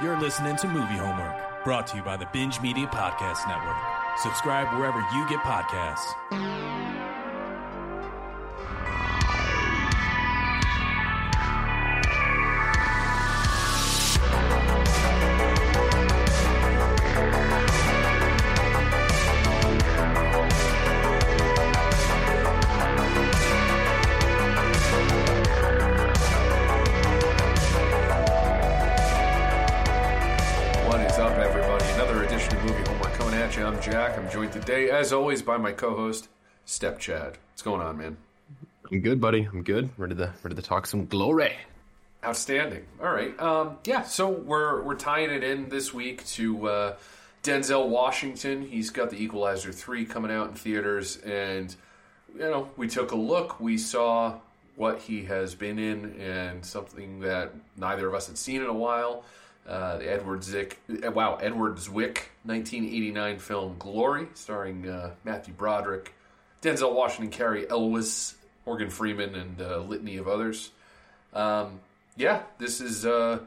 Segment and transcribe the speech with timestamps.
[0.00, 3.76] You're listening to Movie Homework, brought to you by the Binge Media Podcast Network.
[4.22, 6.87] Subscribe wherever you get podcasts.
[34.18, 36.28] I'm joined today, as always, by my co-host,
[36.64, 37.38] Step Chad.
[37.52, 38.16] What's going on, man?
[38.90, 39.44] I'm good, buddy.
[39.44, 39.90] I'm good.
[39.96, 41.52] Ready to ready to talk some glory.
[42.24, 42.84] Outstanding.
[43.00, 43.38] All right.
[43.40, 44.02] Um, yeah.
[44.02, 46.96] So we're we're tying it in this week to uh,
[47.44, 48.62] Denzel Washington.
[48.62, 51.72] He's got the Equalizer three coming out in theaters, and
[52.34, 53.60] you know we took a look.
[53.60, 54.40] We saw
[54.74, 58.74] what he has been in, and something that neither of us had seen in a
[58.74, 59.22] while.
[59.68, 66.14] Uh, the Edward Zick, uh, wow, Edward Zwick, 1989 film Glory, starring uh, Matthew Broderick,
[66.62, 70.70] Denzel Washington, Cary Elwes, Morgan Freeman, and a litany of others.
[71.34, 71.80] Um,
[72.16, 73.40] yeah, this is uh,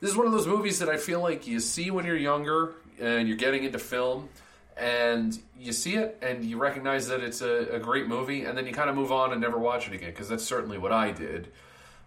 [0.00, 2.72] this is one of those movies that I feel like you see when you're younger
[3.00, 4.28] and you're getting into film,
[4.76, 8.66] and you see it and you recognize that it's a, a great movie, and then
[8.66, 11.10] you kind of move on and never watch it again because that's certainly what I
[11.10, 11.48] did.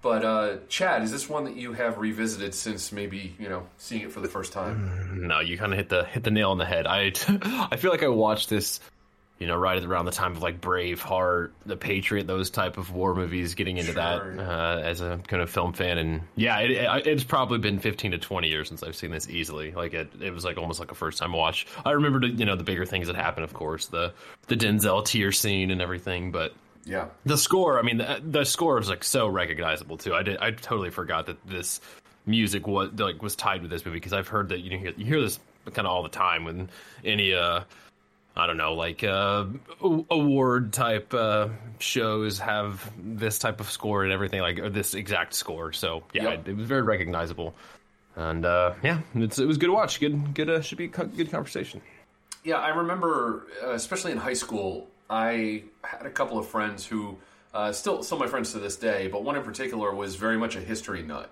[0.01, 4.03] But uh, Chad, is this one that you have revisited since maybe you know seeing
[4.03, 5.27] it for the first time?
[5.27, 6.85] No, you kind of hit the hit the nail on the head.
[6.87, 7.11] I
[7.71, 8.79] I feel like I watched this,
[9.39, 13.15] you know, right around the time of like Braveheart, The Patriot, those type of war
[13.15, 13.55] movies.
[13.55, 14.35] Getting into Sure.
[14.35, 17.79] that uh, as a kind of film fan, and yeah, it, it, it's probably been
[17.79, 19.71] 15 to 20 years since I've seen this easily.
[19.71, 21.65] Like it, it was like almost like a first time watch.
[21.83, 24.13] I remember, the, you know, the bigger things that happened, of course, the
[24.45, 26.53] the Denzel tear scene and everything, but.
[26.87, 30.13] Yeah, The score, I mean, the, the score is like so recognizable too.
[30.15, 31.81] I did, I totally forgot that this
[32.25, 35.05] music was like was tied with this movie because I've heard that you hear, you
[35.05, 35.39] hear this
[35.73, 36.69] kind of all the time when
[37.03, 37.61] any uh
[38.35, 39.45] I don't know like uh
[40.11, 45.33] award type uh shows have this type of score and everything like or this exact
[45.33, 45.73] score.
[45.73, 46.33] So yeah, Yep.
[46.47, 47.53] it, it was very recognizable.
[48.15, 49.99] And uh yeah, it's, it was good to watch.
[49.99, 50.49] Good, good.
[50.49, 51.81] Uh, should be co- good conversation.
[52.43, 57.17] Yeah, I remember, uh, especially in high school, I had a couple of friends who
[57.53, 60.55] uh, still still my friends to this day, but one in particular was very much
[60.55, 61.31] a history nut,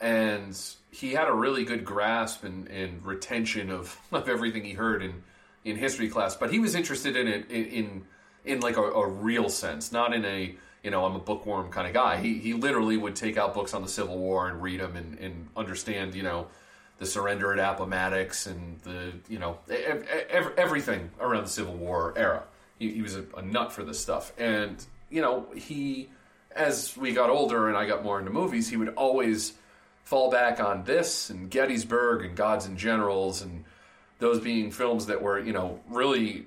[0.00, 0.58] and
[0.90, 5.22] he had a really good grasp and, and retention of, of everything he heard in
[5.64, 6.36] in history class.
[6.36, 8.02] But he was interested in it in in,
[8.44, 11.86] in like a, a real sense, not in a you know I'm a bookworm kind
[11.86, 12.16] of guy.
[12.16, 15.18] He he literally would take out books on the Civil War and read them and,
[15.18, 16.48] and understand you know
[16.98, 22.14] the surrender at Appomattox and the you know ev- ev- everything around the Civil War
[22.16, 22.44] era.
[22.80, 26.08] He, he was a, a nut for this stuff, and you know he
[26.50, 29.52] as we got older and I got more into movies, he would always
[30.02, 33.64] fall back on this and Gettysburg and Gods and Generals and
[34.18, 36.46] those being films that were you know really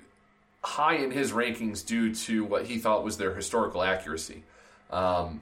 [0.64, 4.44] high in his rankings due to what he thought was their historical accuracy.
[4.90, 5.42] Um,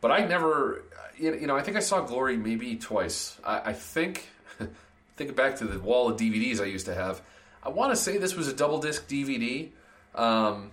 [0.00, 0.82] but I never,
[1.18, 3.38] you know, I think I saw Glory maybe twice.
[3.44, 4.28] I, I think,
[5.16, 7.20] thinking back to the wall of DVDs I used to have,
[7.62, 9.70] I want to say this was a double disc DVD.
[10.16, 10.70] Um,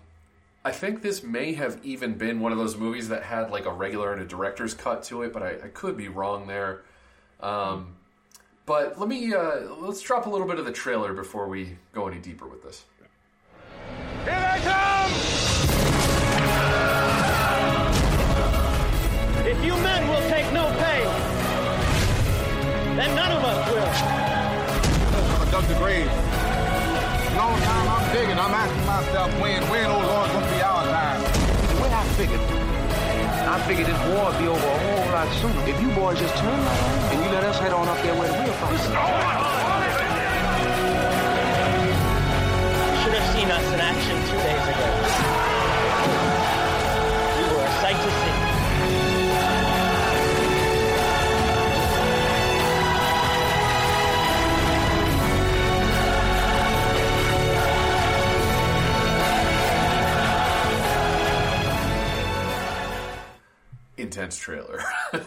[0.65, 3.73] I think this may have even been one of those movies that had like a
[3.73, 6.83] regular and a director's cut to it, but I, I could be wrong there.
[7.41, 7.97] Um,
[8.65, 12.07] but let me uh, let's drop a little bit of the trailer before we go
[12.07, 12.85] any deeper with this.
[14.23, 15.11] Here they come!
[19.45, 21.03] If you men will take no pay,
[22.95, 23.83] then none of us will.
[25.41, 26.32] I dug the grave.
[27.35, 31.21] Long time I'm digging, I'm asking myself when, when, oh Lord, gonna be our time.
[31.21, 35.61] The way I figured, I figured this war would be over a whole lot sooner.
[35.67, 38.27] If you boys just turn around and you let us head on up there where
[38.31, 38.85] the real fight is.
[42.93, 45.52] You should have seen us in action two days ago.
[64.13, 64.79] Intense trailer.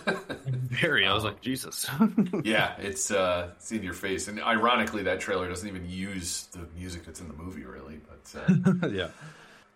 [0.47, 1.09] Very.
[1.09, 1.91] I was like, Jesus.
[2.45, 6.69] yeah, it's uh, it's in your face, and ironically, that trailer doesn't even use the
[6.79, 7.99] music that's in the movie, really.
[8.09, 9.09] But uh, yeah.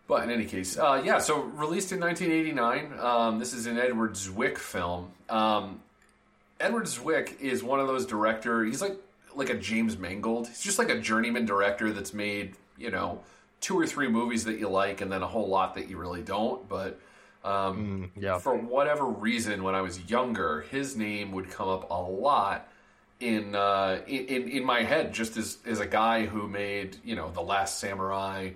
[0.06, 1.18] But in any case, uh, yeah.
[1.18, 3.00] So released in 1989.
[3.00, 5.10] Um, this is an Edward Zwick film.
[5.28, 5.80] Um,
[6.60, 8.64] Edward Zwick is one of those director.
[8.64, 8.96] He's like
[9.34, 10.46] like a James Mangold.
[10.46, 13.22] He's just like a journeyman director that's made you know
[13.60, 16.22] two or three movies that you like, and then a whole lot that you really
[16.22, 16.68] don't.
[16.68, 17.00] But
[17.44, 18.38] um, yeah.
[18.38, 22.68] for whatever reason, when I was younger, his name would come up a lot
[23.18, 27.30] in, uh, in in my head just as as a guy who made you know
[27.30, 28.50] the Last Samurai,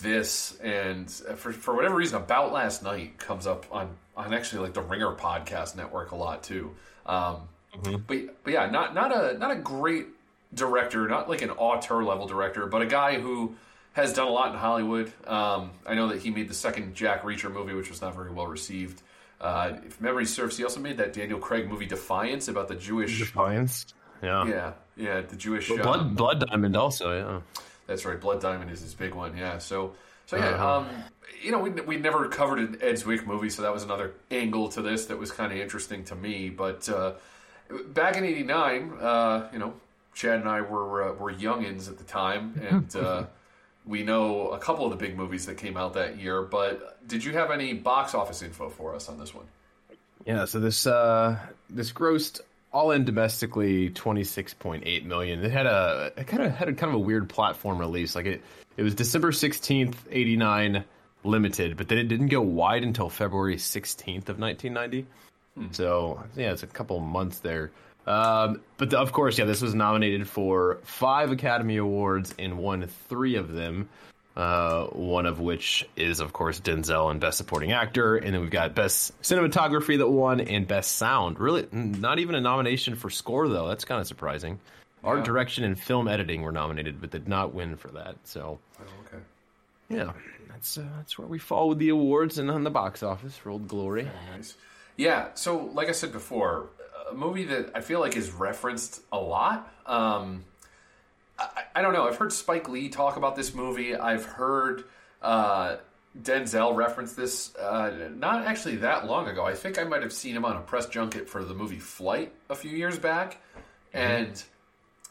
[0.00, 4.74] this and for for whatever reason about last night comes up on on actually like
[4.74, 6.74] the Ringer podcast network a lot too.
[7.06, 7.48] Um,
[7.82, 10.06] But but yeah, not not a not a great
[10.54, 13.54] director, not like an auteur level director, but a guy who
[13.92, 15.12] has done a lot in Hollywood.
[15.26, 18.30] Um, I know that he made the second Jack Reacher movie, which was not very
[18.30, 19.02] well received.
[19.40, 23.18] Uh, if memory serves, he also made that Daniel Craig movie Defiance about the Jewish.
[23.18, 23.86] Defiance.
[24.22, 24.46] Yeah.
[24.46, 25.68] Yeah, yeah, the Jewish.
[25.68, 27.62] Blood um, Blood Diamond also, yeah.
[27.86, 28.20] that's right.
[28.20, 29.36] Blood Diamond is his big one.
[29.36, 29.58] Yeah.
[29.58, 29.94] So,
[30.26, 30.50] so yeah.
[30.50, 30.78] Uh-huh.
[30.78, 30.88] Um,
[31.40, 34.68] you know, we we never covered an Ed Zwick movie, so that was another angle
[34.70, 36.48] to this that was kind of interesting to me.
[36.50, 37.12] But uh,
[37.88, 39.74] back in '89, uh, you know,
[40.14, 43.26] Chad and I were uh, were youngins at the time, and uh,
[43.88, 46.42] we know a couple of the big movies that came out that year.
[46.42, 49.46] But did you have any box office info for us on this one?
[50.26, 51.38] Yeah, so this uh
[51.70, 52.40] this grossed
[52.70, 55.42] all in domestically 26.8 million.
[55.42, 58.14] It had a it kind of had a kind of a weird platform release.
[58.14, 58.42] Like it
[58.76, 60.84] it was December 16th, 89
[61.24, 65.06] limited, but then it didn't go wide until February 16th of 1990.
[65.72, 67.70] So, yeah, it's a couple months there.
[68.08, 73.36] Um, but of course, yeah, this was nominated for five Academy Awards and won three
[73.36, 73.88] of them.
[74.36, 78.50] Uh, one of which is, of course, Denzel and Best Supporting Actor, and then we've
[78.52, 81.40] got Best Cinematography that won and Best Sound.
[81.40, 83.66] Really, not even a nomination for score though.
[83.66, 84.60] That's kind of surprising.
[85.02, 88.14] Art direction and film editing were nominated, but did not win for that.
[88.24, 89.22] So, Oh, okay.
[89.88, 90.12] yeah,
[90.48, 93.50] that's uh, that's where we fall with the awards and on the box office for
[93.50, 94.08] Old Glory.
[94.36, 94.54] Nice.
[94.96, 96.66] Yeah, so like I said before,
[97.10, 99.72] a movie that I feel like is referenced a lot.
[99.86, 100.44] Um,
[101.38, 102.06] I, I don't know.
[102.06, 103.94] I've heard Spike Lee talk about this movie.
[103.94, 104.84] I've heard
[105.22, 105.76] uh,
[106.20, 109.44] Denzel reference this uh, not actually that long ago.
[109.44, 112.32] I think I might have seen him on a press junket for the movie Flight
[112.48, 113.38] a few years back,
[113.92, 114.42] and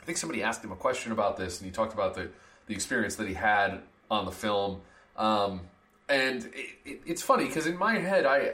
[0.02, 2.30] I think somebody asked him a question about this, and he talked about the
[2.68, 4.82] the experience that he had on the film.
[5.16, 5.62] Um,
[6.10, 8.54] and it, it, it's funny because in my head, I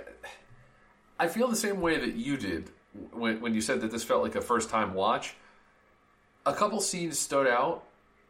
[1.19, 2.69] I feel the same way that you did
[3.11, 5.35] when, when you said that this felt like a first time watch.
[6.45, 7.83] A couple scenes stood out.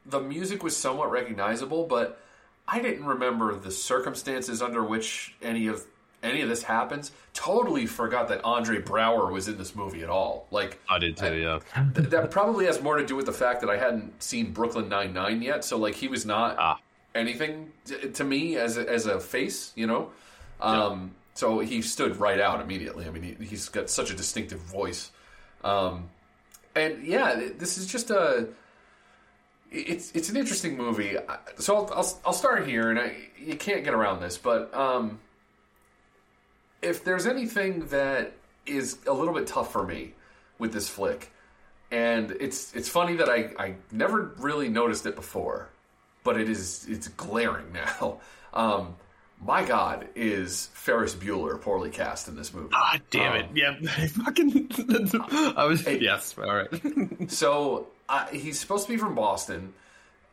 [0.05, 2.19] The music was somewhat recognizable, but
[2.67, 5.85] I didn't remember the circumstances under which any of
[6.21, 7.11] any of this happens.
[7.33, 10.47] Totally forgot that Andre Braugher was in this movie at all.
[10.51, 11.35] Like I did too.
[11.35, 11.59] Yeah,
[11.95, 14.87] th- that probably has more to do with the fact that I hadn't seen Brooklyn
[14.89, 15.65] Nine Nine yet.
[15.65, 16.79] So like he was not Ah.
[17.15, 20.11] anything t- to me as a, as a face, you know.
[20.61, 23.05] Um, So he stood right out immediately.
[23.05, 25.11] I mean, he, he's got such a distinctive voice,
[25.63, 26.09] um,
[26.75, 28.47] and yeah, this is just a.
[29.71, 31.17] It's it's an interesting movie.
[31.57, 35.19] So I'll I'll, I'll start here, and I you can't get around this, but um,
[36.83, 38.33] if there's anything that
[38.65, 40.13] is a little bit tough for me
[40.59, 41.31] with this flick,
[41.91, 45.69] and it's it's funny that I, I never really noticed it before,
[46.23, 48.19] but it is it's glaring now.
[48.53, 48.95] Um,
[49.45, 52.69] my God, is Ferris Bueller poorly cast in this movie?
[52.69, 53.45] God damn it!
[53.53, 53.75] Yeah,
[54.07, 54.69] fucking.
[55.57, 56.35] I was yes.
[56.37, 57.29] All right.
[57.31, 59.73] So uh, he's supposed to be from Boston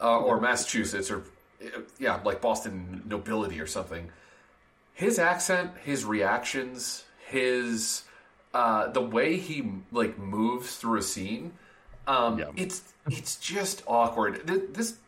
[0.00, 1.22] uh, or Massachusetts or
[1.64, 4.10] uh, yeah, like Boston nobility or something.
[4.94, 8.02] His accent, his reactions, his
[8.52, 11.52] uh, the way he like moves through a scene,
[12.06, 12.50] um, Yeah.
[12.56, 14.46] it's it's just awkward.
[14.74, 14.98] This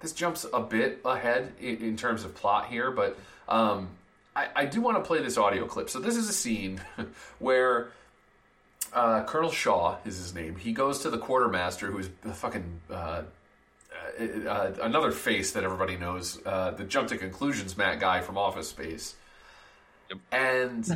[0.00, 3.88] this jumps a bit ahead in, in terms of plot here, but um,
[4.34, 5.90] I, I do want to play this audio clip.
[5.90, 6.80] So this is a scene
[7.38, 7.88] where
[8.92, 10.56] uh, Colonel Shaw is his name.
[10.56, 13.22] He goes to the quartermaster, who's a fucking uh,
[14.18, 18.38] uh, uh, another face that everybody knows, uh, the jump to conclusions Mat guy from
[18.38, 19.14] Office Space.
[20.30, 20.86] And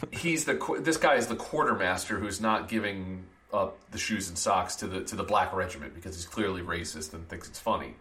[0.10, 4.76] he's the this guy is the quartermaster who's not giving up the shoes and socks
[4.76, 7.94] to the to the black regiment because he's clearly racist and thinks it's funny.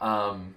[0.00, 0.54] Um,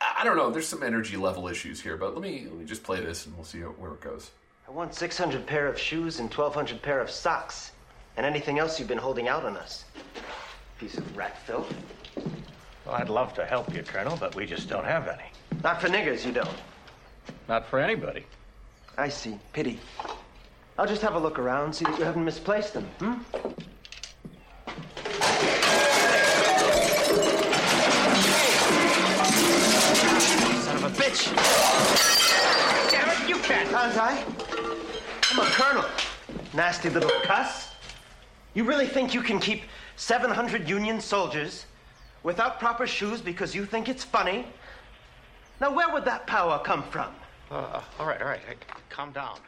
[0.00, 0.50] I I don't know.
[0.50, 3.34] There's some energy level issues here, but let me let me just play this and
[3.34, 4.30] we'll see where it goes.
[4.66, 7.72] I want 600 pair of shoes and 1,200 pair of socks.
[8.16, 9.84] And anything else you've been holding out on us.
[10.78, 11.74] Piece of rat filth.
[12.86, 15.24] Well, I'd love to help you, Colonel, but we just don't have any.
[15.62, 16.48] Not for niggers, you don't.
[17.48, 18.24] Not for anybody.
[18.96, 19.38] I see.
[19.52, 19.80] Pity.
[20.78, 23.14] I'll just have a look around, see that you haven't misplaced them, hmm?
[33.48, 34.24] Damn it, you can't, can't I?
[35.32, 35.84] I'm a colonel.
[36.54, 37.72] Nasty little cuss.
[38.54, 39.62] You really think you can keep
[39.96, 41.66] 700 Union soldiers
[42.22, 44.46] without proper shoes because you think it's funny?
[45.60, 47.12] Now, where would that power come from?
[47.50, 48.40] Uh, all right, all right.
[48.46, 48.54] Hey,
[48.88, 49.38] calm down.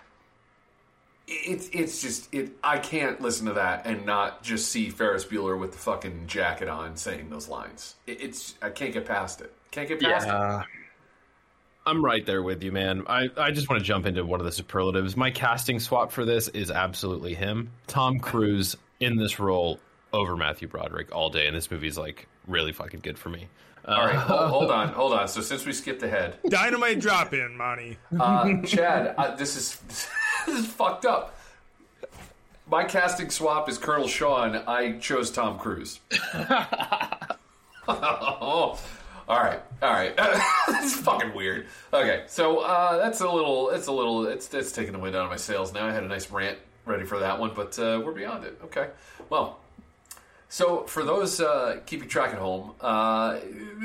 [1.26, 2.52] it's it's just it.
[2.62, 6.68] I can't listen to that and not just see Ferris Bueller with the fucking jacket
[6.68, 7.96] on saying those lines.
[8.06, 9.52] It, it's I can't get past it.
[9.70, 10.66] Can't get past it.
[11.86, 13.04] I'm right there with you, man.
[13.06, 15.16] I, I just want to jump into one of the superlatives.
[15.16, 17.70] My casting swap for this is absolutely him.
[17.86, 19.78] Tom Cruise in this role
[20.12, 23.46] over Matthew Broderick all day, and this movie's like really fucking good for me.
[23.84, 25.28] Uh, All right, hold, hold on, hold on.
[25.28, 27.98] So since we skipped ahead, Dynamite drop in, Monty.
[28.18, 29.80] uh, Chad, uh, this is
[30.46, 31.38] this is fucked up.
[32.68, 36.00] My casting swap is Colonel Shaw, and I chose Tom Cruise.
[37.86, 38.76] oh,
[39.28, 40.14] all right, all right.
[40.68, 41.66] it's fucking weird.
[41.92, 43.70] Okay, so uh, that's a little.
[43.70, 44.26] It's a little.
[44.26, 45.86] It's it's taking the wind out of my sails now.
[45.86, 48.58] I had a nice rant ready for that one, but uh, we're beyond it.
[48.64, 48.88] Okay,
[49.28, 49.60] well.
[50.48, 53.40] So, for those uh, keeping track at home, uh,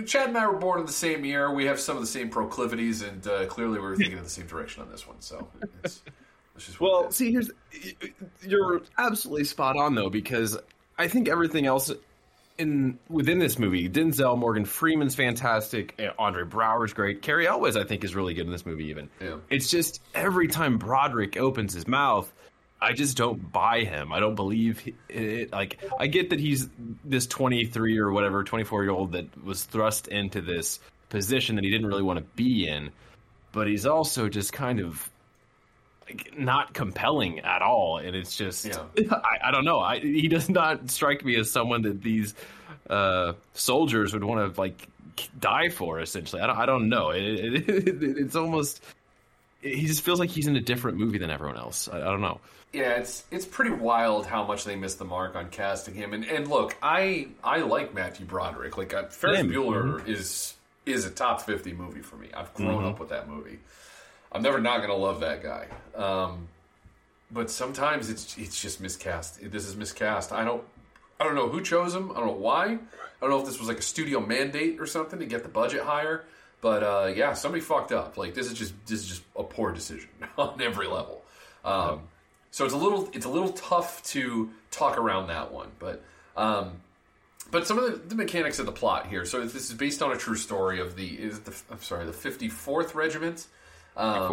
[0.06, 1.52] Chad and I were born in the same year.
[1.52, 4.30] We have some of the same proclivities, and uh, clearly we were thinking in the
[4.30, 5.20] same direction on this one.
[5.22, 5.48] So,
[5.84, 6.04] it's,
[6.56, 7.50] it's just Well, see, here's
[8.44, 10.58] you're absolutely spot on though because
[10.98, 11.92] I think everything else
[12.62, 18.04] in within this movie, Denzel, Morgan Freeman's fantastic, Andre Braugher's great, Cary Elwes I think
[18.04, 18.86] is really good in this movie.
[18.86, 19.38] Even Yeah.
[19.50, 22.32] it's just every time Broderick opens his mouth.
[22.84, 24.12] I just don't buy him.
[24.12, 25.52] I don't believe it.
[25.52, 26.68] Like, I get that he's
[27.06, 31.70] this 23 or whatever, 24 year old that was thrust into this position that he
[31.70, 32.90] didn't really want to be in,
[33.52, 35.11] but he's also just kind of
[36.38, 38.84] not compelling at all, and it's just Yeah.
[39.12, 39.80] I, I don't know.
[39.80, 42.34] I, he does not strike me as someone that these
[42.90, 44.88] uh, soldiers would want to like
[45.40, 46.00] die for.
[46.00, 46.58] Essentially, I don't.
[46.58, 47.10] I don't know.
[47.12, 48.82] It, it, it, it's almost
[49.62, 51.88] he just feels like he's in a different movie than everyone else.
[51.88, 52.40] I, I don't know.
[52.74, 56.14] Yeah, it's it's pretty wild how much they missed the mark on casting him.
[56.14, 58.78] And and look, I I like Matthew Broderick.
[58.78, 59.42] Like uh, Ferris.
[59.42, 62.30] Bueller is is a top fifty movie for me.
[62.34, 63.60] I've grown up with that movie.
[64.32, 65.68] I'm never not gonna love that guy.
[65.96, 66.48] Um,
[67.32, 69.40] but sometimes it's it's just miscast.
[69.42, 70.32] This is miscast.
[70.32, 70.64] I don't
[71.20, 72.12] I don't know who chose him.
[72.12, 72.66] I don't know why.
[72.66, 72.78] I
[73.22, 75.82] don't know if this was like a studio mandate or something to get the budget
[75.82, 76.24] higher.
[76.62, 78.18] But uh, yeah, somebody fucked up.
[78.18, 81.24] Like this is just this is just a poor decision on every level.
[81.64, 82.02] Um,
[82.52, 85.70] so it's a little it's a little tough to talk around that one.
[85.80, 86.04] But
[86.38, 86.82] um,
[87.50, 89.26] but some of the, the mechanics of the plot here.
[89.26, 92.12] So this is based on a true story of the is the I'm sorry the
[92.12, 93.48] 54th Regiment.
[94.02, 94.28] Um,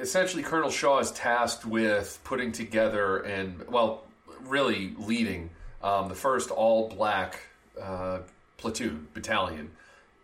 [0.00, 4.04] essentially Colonel Shaw is tasked with putting together and well,
[4.42, 5.50] really leading
[5.82, 7.38] um, the first all black
[7.80, 8.20] uh,
[8.56, 9.70] platoon battalion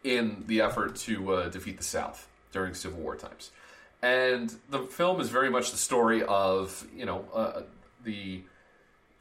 [0.05, 3.50] in the effort to uh, defeat the South during Civil War times.
[4.02, 7.62] And the film is very much the story of you know uh,
[8.05, 8.43] the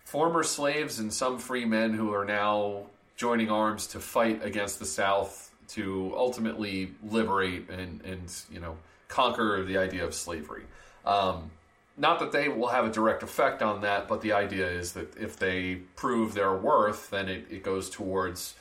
[0.03, 2.83] former slaves and some free men who are now
[3.15, 9.63] joining arms to fight against the South to ultimately liberate and, and you know conquer
[9.63, 10.63] the idea of slavery.
[11.05, 11.51] Um,
[11.97, 15.15] not that they will have a direct effect on that, but the idea is that
[15.17, 18.55] if they prove their worth, then it, it goes towards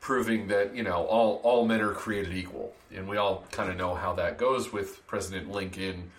[0.00, 3.76] proving that you know all all men are created equal, and we all kind of
[3.76, 6.10] know how that goes with President Lincoln,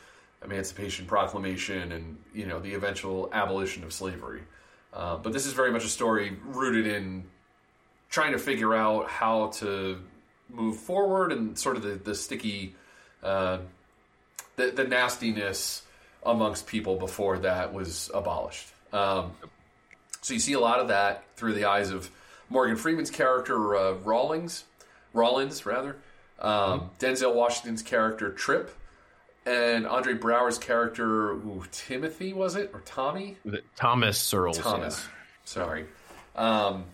[0.44, 4.42] Emancipation Proclamation, and you know the eventual abolition of slavery.
[4.92, 7.26] Uh, but this is very much a story rooted in
[8.16, 10.00] trying to figure out how to
[10.50, 12.74] move forward and sort of the, the sticky,
[13.22, 13.58] uh,
[14.56, 15.82] the, the nastiness
[16.26, 18.70] amongst people before that was abolished.
[18.94, 19.34] Um,
[20.22, 22.10] so you see a lot of that through the eyes of
[22.50, 24.64] Morgan Freeman's character uh, Rawlings,
[25.12, 25.98] Rawlins rather,
[26.40, 28.74] um, Denzel Washington's character Trip,
[29.46, 33.36] and Andre Braugher's character ooh, Timothy was it or Tommy?
[33.76, 34.58] Thomas Searles.
[34.58, 35.04] Thomas.
[35.04, 35.12] yeah.
[35.44, 35.86] Sorry.
[36.38, 36.86] Um,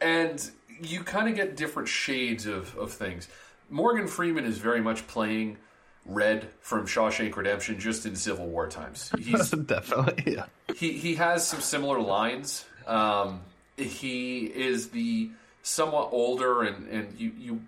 [0.00, 0.50] and
[0.80, 3.28] you kind of get different shades of, of things.
[3.70, 5.58] Morgan Freeman is very much playing
[6.06, 9.10] Red from Shawshank Redemption just in Civil War times.
[9.18, 10.46] He's Definitely, yeah.
[10.74, 12.64] he he has some similar lines.
[12.86, 13.42] Um,
[13.76, 15.30] he is the
[15.62, 17.60] somewhat older and and you you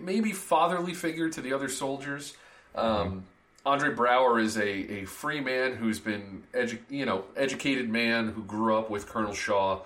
[0.00, 2.36] maybe fatherly figure to the other soldiers.
[2.74, 3.24] Um,
[3.64, 8.42] Andre Braugher is a, a free man who's been edu- you know educated man who
[8.42, 9.80] grew up with Colonel Shaw.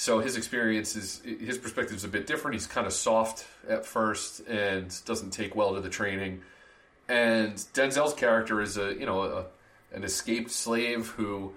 [0.00, 2.54] So his experience is his perspective is a bit different.
[2.54, 6.42] He's kind of soft at first and doesn't take well to the training.
[7.08, 9.46] And Denzel's character is a you know a,
[9.92, 11.52] an escaped slave who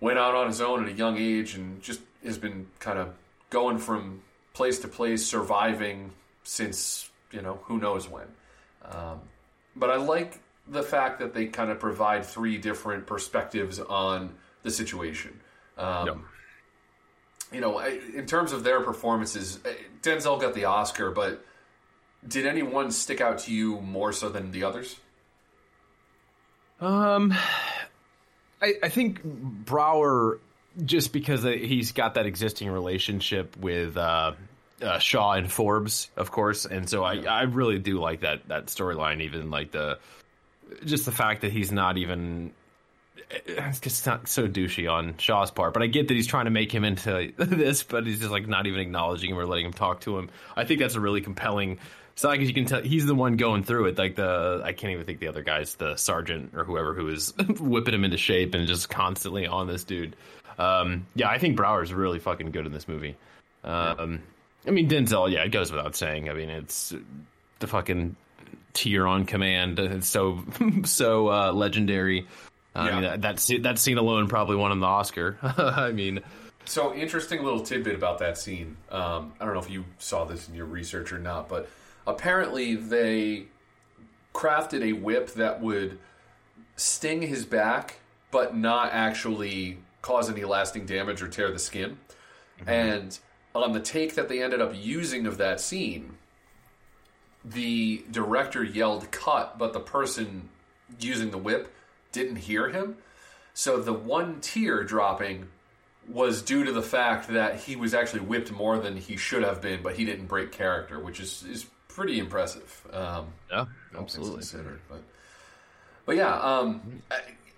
[0.00, 3.14] went out on his own at a young age and just has been kind of
[3.50, 4.22] going from
[4.54, 6.10] place to place, surviving
[6.42, 8.26] since you know who knows when.
[8.90, 9.20] Um,
[9.76, 14.70] but I like the fact that they kind of provide three different perspectives on the
[14.72, 15.38] situation.
[15.78, 16.16] Um, Yep.
[17.52, 21.44] You know, in terms of their performances, eh, Denzel got the Oscar, but
[22.26, 24.96] did anyone stick out to you more so than the others?
[26.80, 27.34] Um,
[28.60, 30.38] I, I think Braugher,
[30.84, 34.32] just because he's got that existing relationship with uh,
[34.80, 38.66] uh, Shaw and Forbes, of course, and so I, I really do like that that
[38.66, 39.20] storyline.
[39.22, 39.98] Even like the
[40.84, 42.52] just the fact that he's not even
[43.46, 46.50] it's just not so douchey on Shaw's part, but I get that he's trying to
[46.50, 49.72] make him into this, but he's just like not even acknowledging him or letting him
[49.72, 50.30] talk to him.
[50.56, 51.78] I think that's a really compelling
[52.14, 53.98] side because you can tell he's the one going through it.
[53.98, 57.32] Like the I can't even think the other guy's the sergeant or whoever who is
[57.60, 60.16] whipping him into shape and just constantly on this dude.
[60.58, 63.16] Um, yeah, I think Braugher's really fucking good in this movie.
[63.64, 64.20] Um,
[64.66, 66.28] I mean Denzel, yeah, it goes without saying.
[66.28, 66.94] I mean it's
[67.58, 68.16] the fucking
[68.74, 69.78] tear on command.
[69.78, 70.44] It's so
[70.84, 72.26] so uh, legendary.
[72.74, 72.92] I Yeah.
[72.94, 75.36] mean, that, that scene- that scene alone probably won him the Oscar.
[75.42, 76.20] I mean,
[76.64, 78.76] So interesting little tidbit about that scene.
[78.90, 81.68] Um, I don't know if you saw this in your research or not, but
[82.06, 83.46] apparently they
[84.34, 85.98] crafted a whip that would
[86.76, 87.98] sting his back,
[88.30, 91.98] but not actually cause any lasting damage or tear the skin.
[92.66, 93.18] And
[93.54, 96.14] on the take that they ended up using of that scene,
[97.44, 100.48] the director yelled cut, but the person
[101.00, 101.72] using the whip
[102.12, 102.96] didn't hear him.
[103.54, 105.48] So the one tear dropping
[106.08, 109.60] was due to the fact that he was actually whipped more than he should have
[109.60, 112.86] been, but he didn't break character, which is, is pretty impressive.
[112.92, 113.66] Um, yeah,
[113.96, 114.36] absolutely.
[114.36, 115.02] considered, but
[116.04, 117.02] but yeah, um,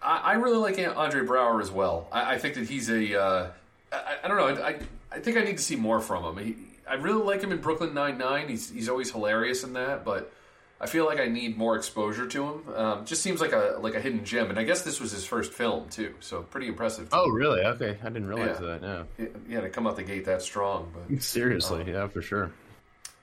[0.03, 2.09] I, I really like Andre Braugher as well.
[2.13, 3.51] I, I think that he's a uh,
[3.93, 4.63] I, I don't know.
[4.63, 4.77] I,
[5.11, 6.45] I think I need to see more from him.
[6.45, 6.57] He,
[6.89, 8.49] I really like him in Brooklyn Nine Nine.
[8.49, 10.33] He's he's always hilarious in that, but
[10.81, 12.63] I feel like I need more exposure to him.
[12.75, 15.25] Um, just seems like a like a hidden gem, and I guess this was his
[15.25, 17.09] first film too, so pretty impressive.
[17.13, 17.61] Oh, really?
[17.63, 18.67] Okay, I didn't realize Yeah.
[18.79, 19.07] that.
[19.19, 22.51] Yeah, yeah, to come out the gate that strong, but seriously, yeah, for sure.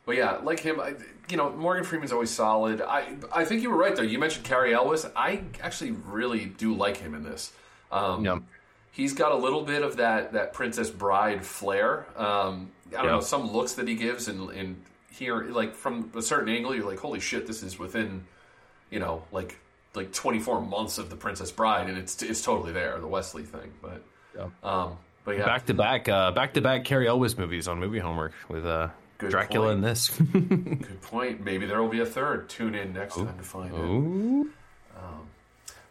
[0.05, 0.95] But yeah, like him, I,
[1.29, 2.81] you know, Morgan Freeman's always solid.
[2.81, 4.01] I I think you were right though.
[4.01, 5.05] You mentioned Cary Elwes.
[5.15, 7.51] I actually really do like him in this.
[7.91, 8.39] Um, Yeah.
[8.93, 12.05] He's got a little bit of that that Princess Bride flair.
[12.17, 13.11] Um, I don't Yeah.
[13.11, 14.81] know some looks that he gives, and and
[15.11, 18.25] here, like from a certain angle, you're like, holy shit, this is within,
[18.89, 19.57] you know, like
[19.93, 23.71] like 24 months of the Princess Bride, and it's it's totally there, the Wesley thing.
[23.81, 24.03] But
[24.63, 27.99] um, but yeah, Back to back, uh, back to back Cary Elwes movies on movie
[27.99, 29.75] homework with uh, Good Dracula point.
[29.75, 30.09] and this.
[30.89, 31.43] Good point.
[31.43, 32.49] Maybe there will be a third.
[32.49, 33.79] Tune in next time to find out.
[33.81, 34.49] Ooh.
[34.97, 35.27] Um,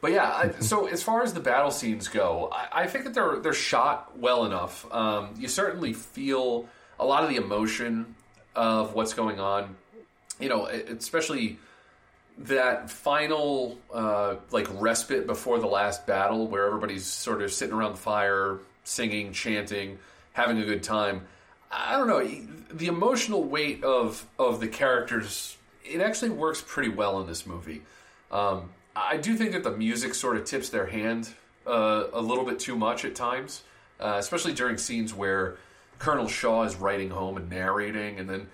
[0.00, 3.14] but yeah, I, so as far as the battle scenes go, I, I think that
[3.14, 4.90] they're they're shot well enough.
[4.92, 8.14] Um, you certainly feel a lot of the emotion
[8.54, 9.76] of what's going on.
[10.38, 11.58] You know, especially
[12.38, 17.92] that final uh, like respite before the last battle, where everybody's sort of sitting around
[17.92, 19.98] the fire, singing, chanting,
[20.32, 21.26] having a good time.
[21.70, 22.26] I don't know
[22.72, 25.56] the emotional weight of of the characters.
[25.84, 27.82] It actually works pretty well in this movie.
[28.30, 31.30] Um, I do think that the music sort of tips their hand
[31.66, 33.62] uh, a little bit too much at times,
[33.98, 35.56] uh, especially during scenes where
[36.00, 38.48] Colonel Shaw is writing home and narrating, and then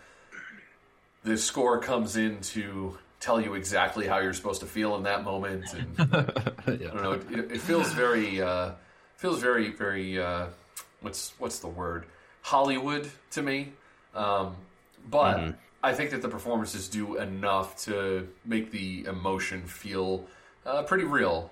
[1.25, 5.25] the score comes in to tell you exactly how you're supposed to feel in that
[5.25, 5.73] moment.
[5.73, 5.95] And
[6.67, 8.73] I don't know, it, it feels very, uh,
[9.17, 10.21] feels very, very.
[10.21, 10.47] Uh,
[11.01, 12.05] what's what's the word?
[12.43, 13.73] Hollywood to me.
[14.15, 14.57] Um,
[15.09, 15.55] but Mhm.
[15.83, 20.27] I think that the performances do enough to make the emotion feel
[20.65, 21.51] uh, pretty real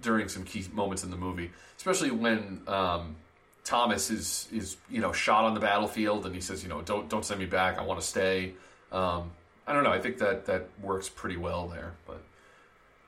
[0.00, 3.16] during some key moments in the movie, especially when um,
[3.66, 7.08] Thomas is is you know shot on the battlefield and he says you know don't
[7.10, 8.54] don't send me back I want to stay.
[8.92, 9.32] Um,
[9.66, 9.90] I don't know.
[9.90, 12.22] I think that that works pretty well there, but.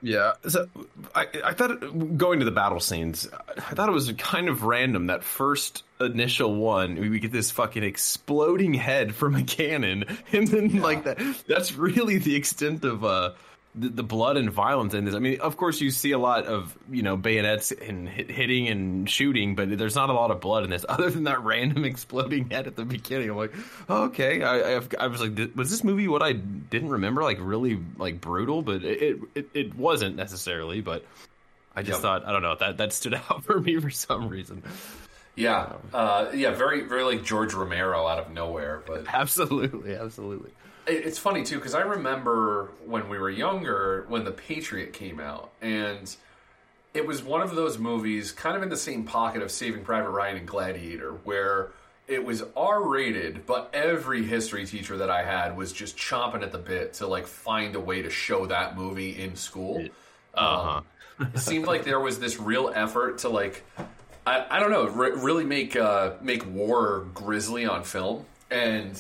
[0.01, 0.69] Yeah, so
[1.13, 5.09] I, I thought going to the battle scenes, I thought it was kind of random
[5.09, 6.95] that first initial one.
[6.95, 11.19] We get this fucking exploding head from a cannon, and then like that.
[11.49, 13.33] That's really the extent of uh,
[13.75, 15.15] the, the blood and violence in this.
[15.15, 18.69] I mean, of course, you see a lot of you know bayonets and hit, hitting
[18.69, 21.85] and shooting, but there's not a lot of blood in this, other than that random
[21.85, 23.31] exploding head at the beginning.
[23.31, 23.55] I'm like,
[23.89, 24.43] oh, okay.
[24.43, 27.23] I, I, I was like, was this movie what I didn't remember?
[27.23, 30.81] Like really like brutal, but it it, it wasn't necessarily.
[30.81, 31.05] But
[31.77, 32.03] I just Yep.
[32.03, 34.63] thought I don't know that that stood out for me for some reason.
[35.37, 38.83] Yeah, uh, yeah, very, very like George Romero out of nowhere.
[38.85, 40.51] But Absolutely, absolutely.
[40.89, 45.21] It- it's funny too because I remember when we were younger when The Patriot came
[45.21, 46.15] out, and
[46.95, 50.11] it was one of those movies, kind of in the same pocket of Saving Private
[50.11, 51.69] Ryan and Gladiator, where
[52.07, 56.53] it was R rated, but every history teacher that I had was just chomping at
[56.53, 59.87] the bit to like find a way to show that movie in school.
[60.35, 60.79] Uh-huh.
[61.19, 63.63] Um, it seemed like there was this real effort to like
[64.27, 68.99] I, I don't know re- really make uh, make war grisly on film and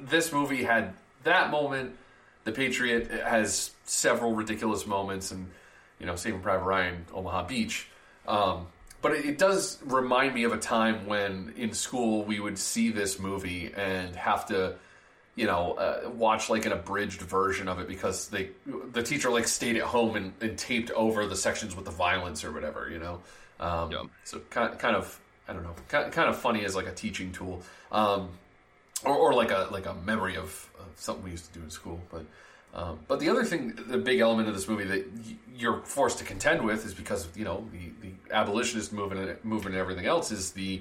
[0.00, 1.96] this movie had that moment.
[2.44, 5.50] The patriot has several ridiculous moments and
[5.98, 7.88] you know saving private ryan omaha beach.
[8.26, 8.66] Um,
[9.02, 12.90] but it, it does remind me of a time when in school we would see
[12.90, 14.74] this movie and have to,
[15.36, 18.50] you know, uh, watch like an abridged version of it because they
[18.92, 22.44] the teacher like stayed at home and, and taped over the sections with the violence
[22.44, 23.20] or whatever, you know.
[23.58, 23.90] Um,
[24.24, 27.32] So kind kind of I don't know, kind, kind of funny as like a teaching
[27.32, 28.28] tool, um,
[29.04, 31.70] or, or like a like a memory of, of something we used to do in
[31.70, 32.24] school, but.
[32.72, 35.04] Um, but the other thing, the big element of this movie that
[35.56, 39.44] you're forced to contend with is because of, you know the, the abolitionist movement, and,
[39.44, 40.80] movement, and everything else is the,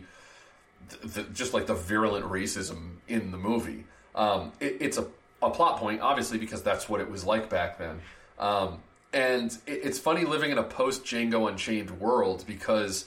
[0.89, 3.86] the, the just like the virulent racism in the movie.
[4.13, 5.08] Um, it, it's a,
[5.41, 8.01] a plot point, obviously, because that's what it was like back then.
[8.38, 13.05] Um, and it, it's funny living in a post Django Unchained world because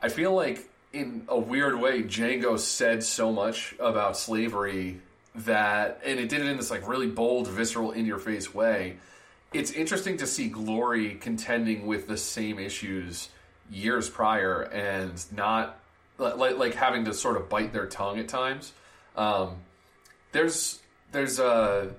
[0.00, 5.00] I feel like in a weird way, Django said so much about slavery
[5.34, 8.96] that, and it did it in this like really bold, visceral, in your face way.
[9.52, 13.28] It's interesting to see Glory contending with the same issues
[13.70, 15.78] years prior and not
[16.18, 18.72] like, like having to sort of bite their tongue at times.
[19.16, 19.56] Um,
[20.32, 20.80] there's
[21.12, 21.90] there's a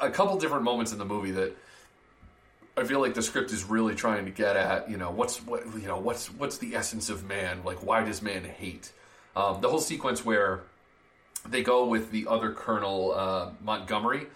[0.00, 1.56] a couple different moments in the movie that
[2.78, 5.64] I feel like the script is really trying to get at, you know, what's what
[5.74, 7.62] you know, what's what's the essence of man?
[7.64, 8.92] Like, why does man hate?
[9.36, 10.62] Um, the whole sequence where
[11.48, 14.26] they go with the other Colonel uh, Montgomery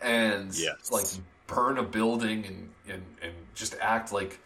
[0.00, 0.90] and Yes.
[0.90, 1.06] like
[1.46, 4.38] burn a building and, and and just act like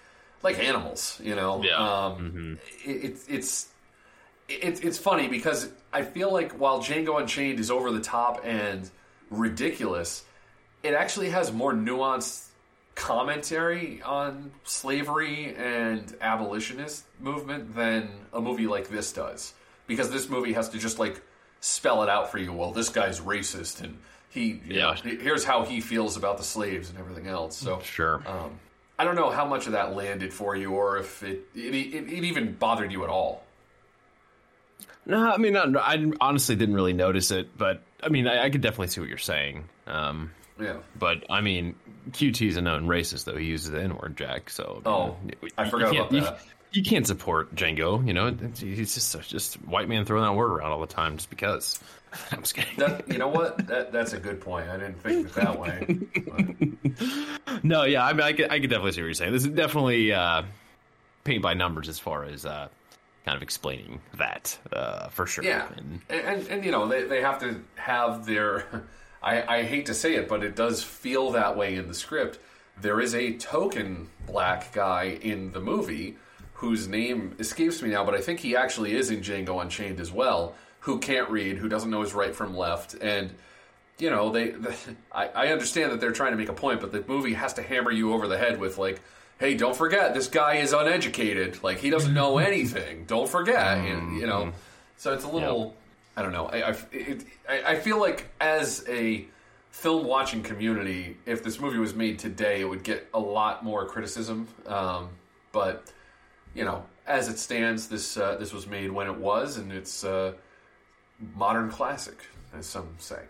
[0.42, 1.62] like animals, you know.
[1.62, 1.76] Yeah.
[1.76, 3.68] Um, it, it's
[4.48, 8.88] it's it's funny because I feel like while Django Unchained is over the top and
[9.30, 10.24] ridiculous,
[10.82, 12.45] it actually has more nuanced
[12.96, 19.52] commentary on slavery and abolitionist movement than a movie like this does.
[19.86, 21.20] Because this movie has to just like
[21.60, 22.52] spell it out for you.
[22.52, 23.98] Well, this guy's racist and
[24.30, 25.14] he, you know, Yeah.
[25.20, 27.56] here's how he feels about the slaves and everything else.
[27.56, 28.22] So Sure.
[28.26, 28.58] um,
[28.98, 31.94] I don't know how much of that landed for you, or if it it, it,
[31.94, 33.44] it even bothered you at all.
[35.04, 38.50] No, I mean, I, I honestly didn't really notice it, but I mean, I, I
[38.50, 39.68] could definitely see what you're saying.
[39.86, 40.76] Um, Yeah.
[40.98, 41.74] but I mean,
[42.12, 43.36] QT's a known racist, though.
[43.36, 44.48] He uses the N word, Jack.
[44.50, 45.16] So you Oh, know,
[45.58, 46.38] I you forgot about that.
[46.72, 48.06] You, can't support Django.
[48.06, 51.30] You know, he's just just white man throwing that word around all the time just
[51.30, 51.78] because.
[52.32, 52.76] I'm just kidding.
[52.78, 53.66] That, you know what?
[53.66, 54.68] That that's a good point.
[54.70, 55.98] I didn't think of it that way.
[57.46, 59.32] But- No, yeah, I mean, I could, I could definitely see what you're saying.
[59.32, 60.42] This is definitely uh,
[61.24, 62.68] paint by numbers as far as uh,
[63.24, 65.44] kind of explaining that uh, for sure.
[65.44, 68.64] Yeah, And- and, and and you know they they have to have their.
[69.22, 72.38] I I hate to say it, but it does feel that way in the script.
[72.80, 76.16] There is a token black guy in the movie
[76.56, 80.10] whose name escapes me now, but I think he actually is in Django Unchained as
[80.10, 80.54] well.
[80.80, 83.30] Who can't read, who doesn't know his right from left, and
[83.98, 84.50] you know they.
[84.50, 84.74] The,
[85.12, 87.62] I, I understand that they're trying to make a point, but the movie has to
[87.62, 89.00] hammer you over the head with like,
[89.38, 91.62] "Hey, don't forget this guy is uneducated.
[91.62, 93.04] Like he doesn't know anything.
[93.06, 94.56] Don't forget." And, you know, mm-hmm.
[94.96, 95.74] so it's a little.
[96.16, 96.46] I don't know.
[96.46, 99.26] I I, it, I I feel like as a
[99.70, 103.86] film watching community, if this movie was made today, it would get a lot more
[103.86, 104.48] criticism.
[104.66, 105.10] Um,
[105.52, 105.92] but
[106.54, 110.04] you know, as it stands, this uh, this was made when it was, and it's
[110.04, 110.34] a
[111.34, 112.18] modern classic,
[112.56, 113.20] as some say.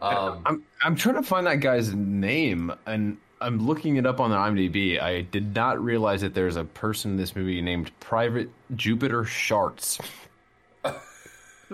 [0.00, 4.30] Um, I'm I'm trying to find that guy's name, and I'm looking it up on
[4.30, 5.00] the IMDb.
[5.00, 10.00] I did not realize that there's a person in this movie named Private Jupiter Sharts.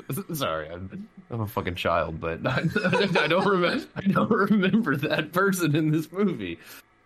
[0.34, 2.62] Sorry, I'm, I'm a fucking child, but I,
[3.20, 3.86] I don't remember.
[3.96, 6.58] I don't remember that person in this movie.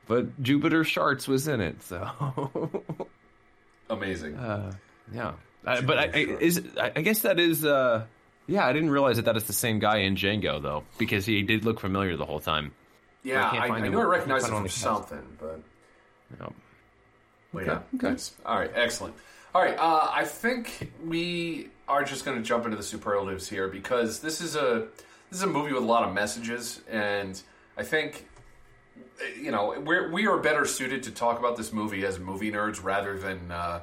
[0.09, 2.70] But Jupiter Sharts was in it, so
[3.90, 4.37] amazing.
[4.37, 4.72] uh,
[5.12, 5.33] yeah.
[5.64, 7.64] I, but I, I, is I guess that is.
[7.64, 8.05] Uh,
[8.46, 11.42] yeah, I didn't realize that that is the same guy in Django though, because he
[11.42, 12.70] did look familiar the whole time.
[13.25, 15.61] yeah, I, I knew I recognized from him on something, but
[16.40, 16.49] Yeah.
[17.53, 19.14] But Okay, yeah, that's- all right, excellent.
[19.55, 23.68] All right, uh, I think we are just going to jump into the superlatives here
[23.68, 24.87] because this is a
[25.31, 27.40] this is a movie with a lot of messages, and
[27.77, 28.27] I think
[29.40, 32.83] you know we're we are better suited to talk about this movie as movie nerds
[32.83, 33.81] rather than uh,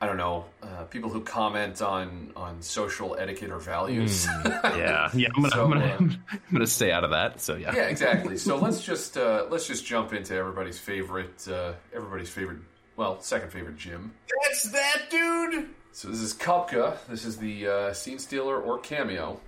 [0.00, 4.26] I don't know uh, people who comment on on social etiquette or values.
[4.76, 5.28] Yeah, yeah.
[5.34, 7.40] I'm gonna, So, I'm, gonna uh, I'm gonna stay out of that.
[7.40, 7.74] So yeah.
[7.74, 8.36] yeah, exactly.
[8.36, 12.58] So let's just uh, let's just jump into everybody's favorite uh, everybody's favorite
[12.96, 14.12] well second favorite Jim.
[14.42, 15.68] That's that dude.
[15.92, 16.96] So this is Kupka.
[17.08, 19.40] This is the uh, scene stealer or cameo,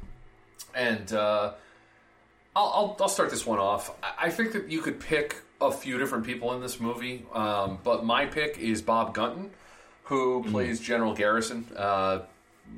[0.75, 1.53] and uh,
[2.57, 3.95] I'll, I'll I'll start this one off.
[4.03, 7.79] I, I think that you could pick a few different people in this movie, um,
[7.83, 9.51] but my pick is Bob Gunton,
[10.05, 11.67] who plays General Garrison.
[11.77, 12.21] Uh,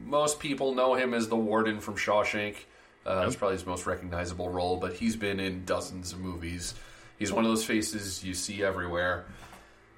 [0.06, 2.56] most people know him as the warden from Shawshank.
[3.04, 6.74] Uh, That's probably his most recognizable role, but he's been in dozens of movies.
[7.18, 9.26] He's one of those faces you see everywhere.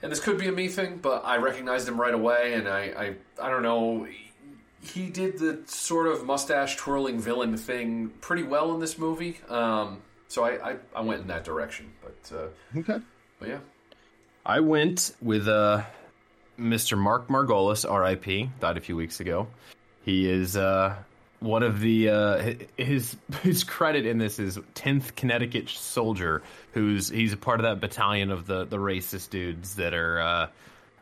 [0.02, 3.14] And this could be a me thing, but I recognized him right away, and I,
[3.40, 4.06] I, I don't know.
[4.80, 10.02] He did the sort of mustache twirling villain thing pretty well in this movie, um,
[10.26, 11.92] so I, I, I went in that direction.
[12.02, 13.00] But uh, okay,
[13.38, 13.58] but yeah,
[14.44, 15.84] I went with uh,
[16.58, 16.98] Mr.
[16.98, 18.50] Mark Margolis, R.I.P.
[18.58, 19.46] Died a few weeks ago.
[20.04, 20.96] He is uh,
[21.42, 27.32] one of the uh, his his credit in this is 10th Connecticut soldier, who's he's
[27.32, 30.46] a part of that battalion of the the racist dudes that are uh,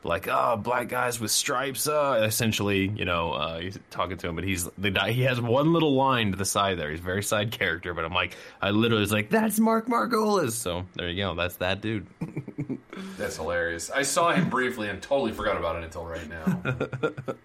[0.03, 1.87] like oh black guys with stripes.
[1.87, 5.13] Uh, essentially, you know, uh, he's talking to him, but he's the guy.
[5.13, 6.91] He has one little line to the side there.
[6.91, 10.53] He's a very side character, but I'm like, I literally was like, that's Mark Margolis.
[10.53, 11.35] So there you go.
[11.35, 12.07] That's that dude.
[13.17, 13.91] That's hilarious.
[13.91, 16.63] I saw him briefly and totally forgot about it until right now.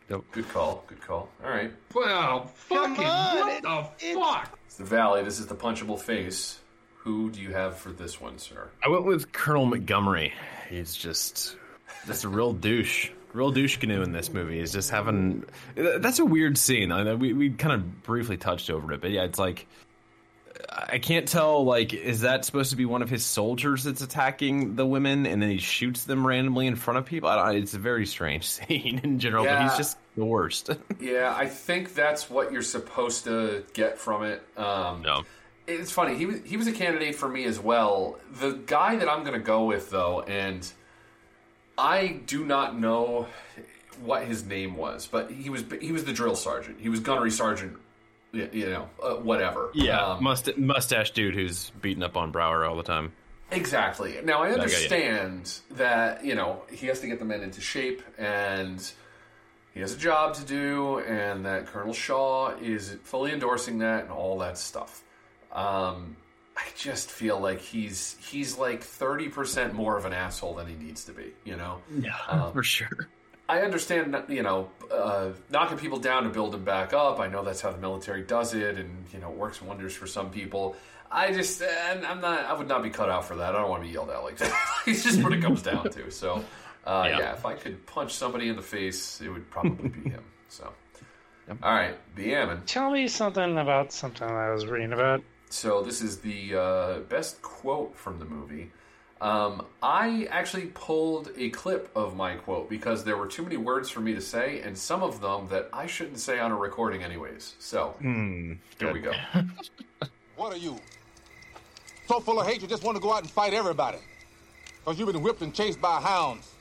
[0.32, 0.84] Good call.
[0.88, 1.30] Good call.
[1.44, 1.72] All right.
[1.94, 4.60] Well, fucking what the fuck?
[4.66, 5.24] It's the Valley.
[5.24, 6.60] This is the punchable face.
[6.98, 8.70] Who do you have for this one, sir?
[8.84, 10.34] I went with Colonel Montgomery.
[10.70, 11.56] He's just
[12.06, 13.10] just a real douche.
[13.34, 14.60] Real douche canoe in this movie.
[14.60, 15.44] He's just having.
[15.76, 16.92] That's a weird scene.
[16.92, 19.68] I know we, we kind of briefly touched over it, but yeah, it's like.
[20.70, 24.76] I can't tell, like, is that supposed to be one of his soldiers that's attacking
[24.76, 27.30] the women and then he shoots them randomly in front of people?
[27.30, 30.70] I don't, it's a very strange scene in general, but he's just the worst.
[31.00, 34.44] Yeah, I think that's what you're supposed to get from it.
[34.58, 35.24] Um, no.
[35.68, 36.16] It's funny.
[36.16, 38.18] He was he was a candidate for me as well.
[38.40, 40.66] The guy that I'm going to go with though, and
[41.78, 43.28] I do not know
[44.02, 46.78] what his name was, but he was he was the drill sergeant.
[46.80, 47.78] He was gunnery sergeant.
[48.34, 49.72] You know, uh, whatever.
[49.74, 53.14] yeah, Um, must, mustache dude who's beating up on Braugher all the time.
[53.50, 54.16] Exactly.
[54.26, 54.62] Now I That guy, yeah.
[54.64, 58.92] understand that you know he has to get the men into shape, and
[59.74, 64.12] he has a job to do, and that Colonel Shaw is fully endorsing that and
[64.12, 65.02] all that stuff.
[65.54, 66.18] Um,
[66.58, 70.76] I just feel like he's he's like thirty percent more of an asshole than he
[70.76, 71.34] needs to be.
[71.44, 71.82] You know.
[72.00, 73.10] Yeah, Um, for sure.
[73.48, 77.20] I understand, you know, uh, knocking people down to build them back up.
[77.20, 80.08] I know that's how the military does it, and you know, it works wonders for
[80.08, 80.76] some people.
[81.12, 83.54] I just, and I'm not, I would not be cut out for that.
[83.56, 84.52] I don't want to be yelled at like that.
[84.88, 86.10] it's just what it comes down to.
[86.10, 86.44] So,
[86.88, 87.20] uh, Yeah.
[87.20, 87.34] yeah.
[87.34, 90.24] if I could punch somebody in the face, it would probably be him.
[90.50, 90.74] So,
[91.62, 92.64] all right, the Ammon.
[92.66, 95.22] Tell me something about something I was reading about.
[95.56, 98.72] So this is the uh, best quote from the movie.
[99.22, 103.90] Um, I actually pulled a clip of my quote because there were too many words
[103.90, 107.04] for me to say, and some of them that I shouldn't say on a recording,
[107.04, 107.56] anyways.
[107.60, 107.96] So
[108.80, 109.14] here we go.
[110.36, 110.78] What are you?
[112.10, 114.00] So full of hate you just want to go out and fight everybody.
[114.84, 116.52] Because you've been whipped and chased by hounds.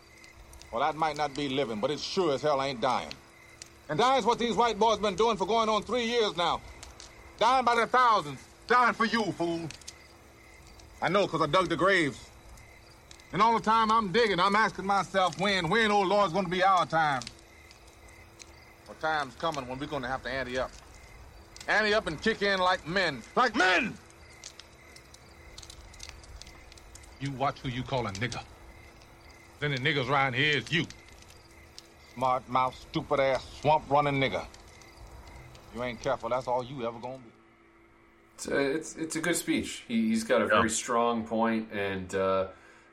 [0.70, 3.10] Well, that might not be living, but it sure as hell ain't dying.
[3.88, 6.60] And dying's what these white boys been doing for going on three years now.
[7.40, 8.38] Dying by the thousands.
[8.66, 9.68] Dying for you, fool.
[11.02, 12.18] I know, because I dug the graves.
[13.32, 16.50] And all the time I'm digging, I'm asking myself when, when, oh Lord's going to
[16.50, 17.20] be our time.
[18.86, 20.70] Well, time's coming when we're going to have to ante up.
[21.68, 23.22] Ante up and kick in like men.
[23.36, 23.94] Like men!
[27.20, 28.42] You watch who you call a nigger.
[29.60, 30.86] Then the niggers around here is you.
[32.14, 34.46] Smart mouth, stupid ass, swamp running nigger.
[35.74, 37.33] You ain't careful, that's all you ever gonna be.
[38.34, 39.84] It's a, it's, it's a good speech.
[39.86, 42.46] He, he's got a very strong point, and uh,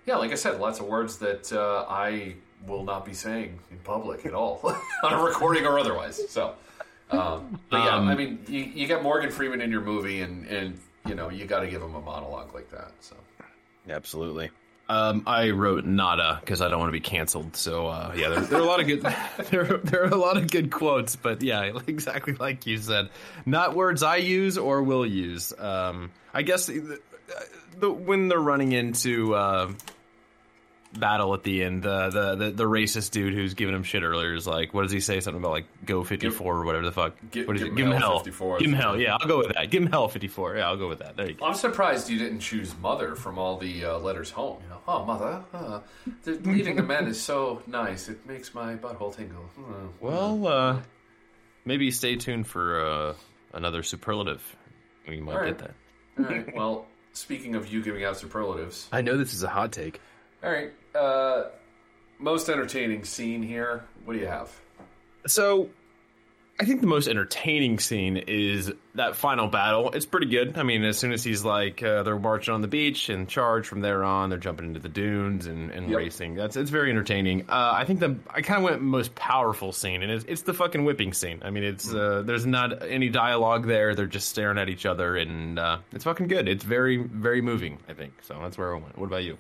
[0.06, 2.36] yeah, like I said, lots of words that uh, I
[2.68, 4.62] will not be saying in public at all
[5.04, 6.22] on a recording or otherwise.
[6.30, 6.54] So,
[7.10, 10.46] um, but yeah, Um, I mean, you, you got Morgan Freeman in your movie, and
[10.48, 12.92] and you know you got to give him a monologue like that.
[13.00, 13.16] So.
[13.90, 14.52] Absolutely.
[14.92, 17.56] Um, I wrote nada because I don't want to be canceled.
[17.56, 19.02] So uh, yeah, there, there are a lot of good
[19.50, 23.08] there, there are a lot of good quotes, but yeah, exactly like you said,
[23.46, 25.54] not words I use or will use.
[25.58, 27.00] Um, I guess the,
[27.80, 29.72] the, when they're running into uh,
[30.94, 34.34] battle at the end, the, the the the racist dude who's giving him shit earlier
[34.34, 35.20] is like, what does he say?
[35.20, 37.16] Something about like go fifty four or whatever the fuck.
[37.32, 37.72] Gi- what is give it?
[37.72, 38.20] him Give him hell hell.
[38.20, 38.60] 54.
[38.60, 39.00] Give him hell.
[39.00, 39.70] Yeah, I'll go with that.
[39.70, 40.56] Give him hell fifty four.
[40.56, 41.16] Yeah, I'll go with that.
[41.16, 41.46] There you go.
[41.46, 44.60] I'm surprised you didn't choose mother from all the uh, letters home.
[44.64, 45.80] You know, oh mother, uh,
[46.24, 48.10] the, leaving the men is so nice.
[48.10, 49.44] It makes my butthole tingle.
[49.56, 49.88] Hmm.
[50.00, 50.80] Well, uh,
[51.66, 53.14] maybe stay tuned for uh,
[53.54, 54.56] another superlative.
[55.08, 55.58] We might right.
[55.58, 55.74] get that.
[56.20, 56.56] all right.
[56.56, 60.00] Well, speaking of you giving out superlatives, I know this is a hot take.
[60.44, 60.72] all right.
[60.94, 61.44] Uh,
[62.20, 63.84] most entertaining scene here.
[64.06, 64.50] What do you have?
[65.28, 65.70] So,
[66.60, 69.90] I think the most entertaining scene is that final battle.
[69.92, 70.58] It's pretty good.
[70.60, 73.68] I mean, as soon as he's like, uh, they're marching on the beach and charge
[73.68, 75.98] from there on, they're jumping into the dunes and, and Yep.
[75.98, 76.36] racing.
[76.36, 77.50] That's it's very entertaining.
[77.50, 80.54] Uh, I think the I kind of went most powerful scene, and it's, it's the
[80.54, 81.42] fucking whipping scene.
[81.44, 83.96] I mean, it's uh, there's not any dialogue there.
[83.96, 86.48] They're just staring at each other, and uh, it's fucking good.
[86.48, 87.80] It's very very moving.
[87.90, 88.38] I think so.
[88.40, 88.98] That's where I went.
[89.00, 89.38] What about you?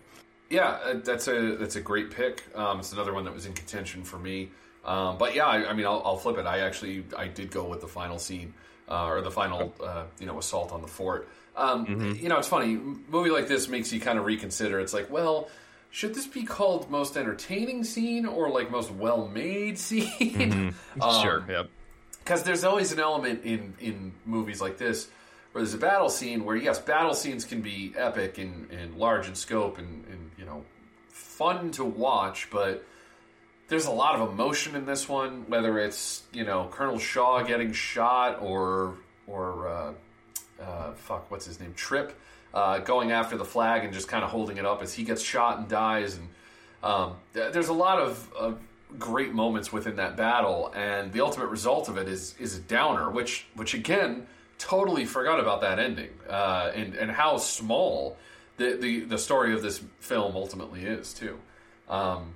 [0.51, 2.43] Yeah, uh, that's a that's a great pick.
[2.55, 4.51] Um, it's another one that was in contention for me.
[4.85, 6.45] Um, but yeah, I, I mean, I'll, I'll flip it.
[6.45, 8.53] I actually I did go with the final scene
[8.89, 11.27] uh, or the final uh, you know assault on the fort.
[11.55, 12.75] Um, You know, it's funny.
[13.09, 14.79] Movie like this makes you kind of reconsider.
[14.79, 15.49] It's like, well,
[15.91, 20.73] should this be called most entertaining scene or like most well made scene?
[21.01, 21.45] Um, sure.
[21.47, 21.69] Yep.
[22.23, 25.07] because there's always an element in in movies like this
[25.51, 29.27] where there's a battle scene where yes battle scenes can be epic and, and large
[29.27, 30.63] in scope and, and you know
[31.09, 32.83] fun to watch but
[33.67, 37.73] there's a lot of emotion in this one whether it's you know colonel shaw getting
[37.73, 38.95] shot or
[39.27, 39.93] or uh,
[40.61, 41.73] uh, fuck what's his name?
[41.73, 42.17] Trip
[42.53, 45.21] uh, going after the flag and just kind of holding it up as he gets
[45.21, 46.27] shot and dies and
[46.83, 48.59] um, th- there's a lot of, of
[48.97, 53.09] great moments within that battle, and the ultimate result of it is is a downer,
[53.09, 54.27] which which again
[54.61, 58.17] totally forgot about that ending uh, and and how small
[58.57, 61.39] the, the the story of this film ultimately is too.
[61.89, 62.35] Um,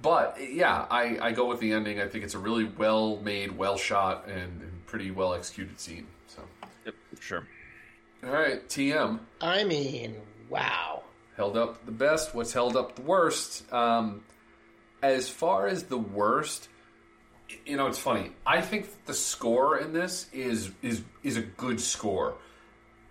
[0.00, 2.00] but yeah, I, I go with the ending.
[2.00, 6.06] I think it's a really well made, well shot, and, and pretty well executed scene.
[6.28, 6.42] So
[6.84, 6.94] Yep.
[7.20, 7.46] Sure.
[8.24, 10.16] all right, TM I mean,
[10.48, 11.02] wow.
[11.36, 12.34] held up the best.
[12.34, 13.70] What's held up the worst?
[13.72, 14.22] Um,
[15.02, 16.68] as far as the worst,
[17.64, 18.32] you know, it's funny.
[18.44, 22.34] I think the score in this is is is a good score,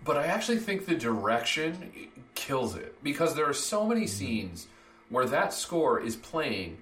[0.04, 1.92] but I actually think the direction
[2.34, 4.66] kills it because there are so many scenes
[5.08, 6.78] where that score is playing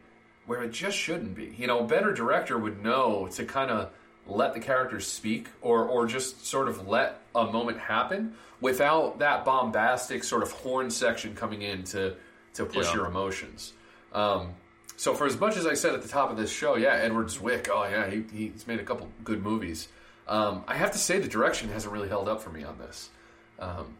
[0.46, 1.54] where it just shouldn't be.
[1.56, 3.90] You know, a better director would know to kind of
[4.26, 9.44] let the characters speak or or just sort of let a moment happen without that
[9.44, 12.16] bombastic sort of horn section coming in to
[12.54, 12.94] to push Yeah.
[12.94, 13.72] your emotions.
[14.12, 14.54] Um,
[14.96, 17.26] so for as much as I said at the top of this show, yeah, Edward
[17.26, 19.88] Zwick, oh yeah, he, he's made a couple good movies.
[20.26, 23.10] Um, I have to say the direction hasn't really held up for me on this.
[23.58, 23.96] Um,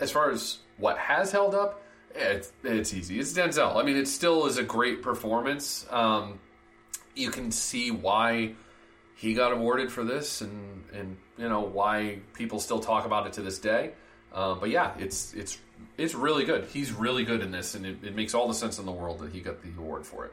[0.00, 1.82] as far as what has held up,
[2.14, 3.18] it's, it's easy.
[3.18, 3.76] It's Denzel.
[3.76, 5.86] I mean, it still is a great performance.
[5.90, 6.38] Um,
[7.14, 8.54] you can see why
[9.16, 13.34] he got awarded for this, and and you know why people still talk about it
[13.34, 13.92] to this day.
[14.32, 15.58] Uh, but yeah, it's it's
[15.96, 16.64] it's really good.
[16.66, 19.20] He's really good in this, and it, it makes all the sense in the world
[19.20, 20.32] that he got the award for it.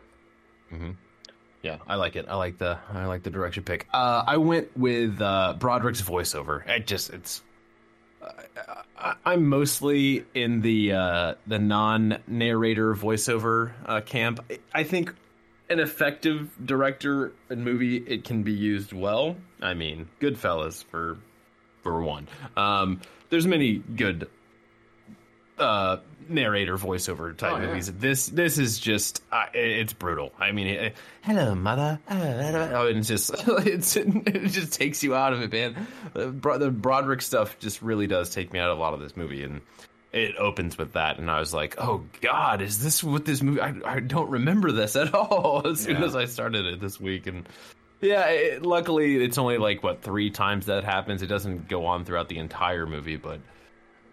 [1.62, 2.26] Yeah, I like it.
[2.28, 3.88] I like the I like the direction pick.
[3.94, 6.68] Uh, I went with uh, Broderick's voiceover.
[6.68, 7.42] It just it's.
[8.98, 14.40] I, I'm mostly in the uh, the non narrator voiceover uh, camp.
[14.74, 15.14] I think
[15.70, 19.36] an effective director and movie it can be used well.
[19.62, 21.20] I mean, Goodfellas for
[21.84, 22.28] for one.
[22.58, 24.30] Um, there's many good
[25.62, 25.98] uh,
[26.30, 27.68] narrator voiceover type Oh, yeah.
[27.68, 27.92] movies.
[27.94, 30.32] This this is just uh, it's brutal.
[30.40, 32.00] I mean, it, hello mother.
[32.10, 35.88] Oh, and it's just it's it just takes you out of it, man.
[36.14, 39.16] The, the Broderick stuff just really does take me out of a lot of this
[39.18, 39.62] movie, and
[40.14, 43.62] it opens with that, and I was like, oh god, is this what this movie?
[43.62, 45.66] I, I don't remember this at all.
[45.68, 46.06] As soon Yeah.
[46.06, 47.48] as I started it this week, and
[48.02, 51.22] yeah, it, luckily it's only like what three times that happens.
[51.22, 53.40] It doesn't go on throughout the entire movie, but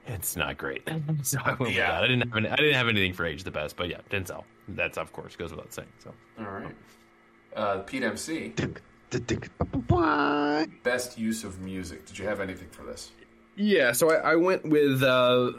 [0.09, 0.89] it's not great.
[1.23, 1.93] so I went Yeah.
[1.93, 2.05] that.
[2.05, 4.45] I didn't have any, I didn't have anything for age the best, but yeah, Denzel.
[4.69, 5.89] That's of course goes without saying.
[6.03, 6.75] So All right,
[7.57, 8.53] uh, Pete MC.
[10.83, 12.07] Best use of music.
[12.07, 13.11] Did you have anything for this?
[13.57, 15.07] yeah, so I, I went with uh,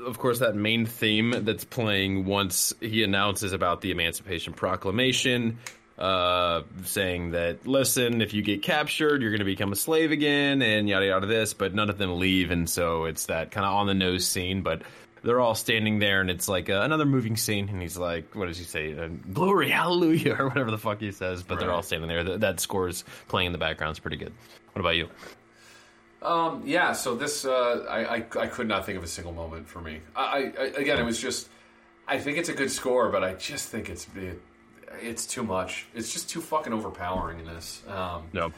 [0.06, 5.58] of course that main theme that's playing once he announces about the Emancipation Proclamation.
[6.00, 10.62] Uh, saying that listen, if you get captured, you're going to become a slave again,
[10.62, 11.54] and yada yada this.
[11.54, 14.62] But none of them leave, and so it's that kind of on the nose scene.
[14.62, 14.84] But
[15.24, 17.68] they're all standing there, and it's like uh, another moving scene.
[17.68, 18.98] And he's like, "What does he say?
[18.98, 22.24] Uh, Glory, hallelujah, or whatever the fuck he says." But they're all standing there.
[22.24, 23.92] That, that is playing in the background.
[23.92, 24.32] It's pretty good.
[24.72, 25.10] What about you?
[26.22, 29.68] Um, yeah, so this uh, I, I I could not think of a single moment
[29.68, 30.00] for me.
[30.16, 31.50] I, I again, it was just
[32.08, 34.42] I think it's a good score, but I just think it's it,
[35.02, 35.86] it's too much.
[35.94, 37.82] It's just too fucking overpowering in this.
[37.88, 38.52] Um, No.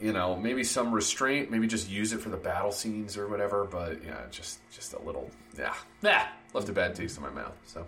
[0.00, 3.64] you know, maybe some restraint, maybe just use it for the battle scenes or whatever.
[3.64, 7.56] But yeah, just just a little yeah, yeah, left a bad taste in my mouth.
[7.66, 7.84] So.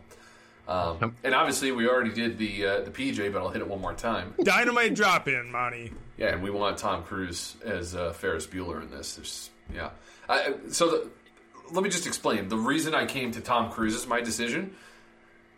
[0.68, 3.80] Um, and obviously, we already did the uh, the PJ, but I'll hit it one
[3.80, 4.32] more time.
[4.44, 5.92] Dynamite drop in, Monty.
[6.16, 9.16] Yeah, and we want Tom Cruise as uh, Ferris Bueller in this.
[9.16, 9.90] There's, yeah.
[10.28, 11.10] I, so the,
[11.72, 12.48] let me just explain.
[12.48, 14.76] The reason I came to Tom Cruise is my decision.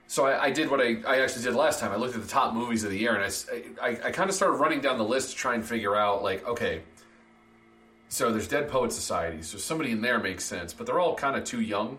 [0.06, 1.90] So I, I did what I, I actually did last time.
[1.90, 3.24] I looked at the top movies of the year, and
[3.82, 6.46] I I kind of started running down the list to try and figure out, like,
[6.46, 6.82] okay,
[8.08, 11.36] so there's Dead Poet Society, so somebody in there makes sense, but they're all kind
[11.36, 11.98] of too young.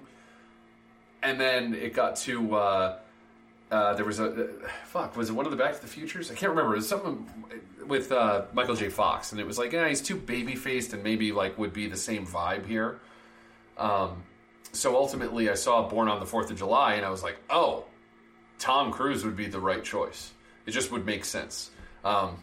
[1.22, 2.98] And then it got to uh,
[3.72, 4.48] uh, there was a uh,
[4.86, 6.32] fuck was it one of the Back to the Futures?
[6.32, 6.74] I can't remember.
[6.74, 7.28] It was something
[7.86, 8.90] with uh, Michael J.
[8.90, 11.88] Fox, and it was like, yeah, he's too baby faced, and maybe like would be
[11.88, 13.00] the same vibe here.
[13.78, 14.24] Um,
[14.72, 17.86] so ultimately, I saw Born on the Fourth of July, and I was like, oh,
[18.60, 20.32] Tom Cruise would be the right choice.
[20.66, 21.70] It just would make sense.
[22.04, 22.38] Um,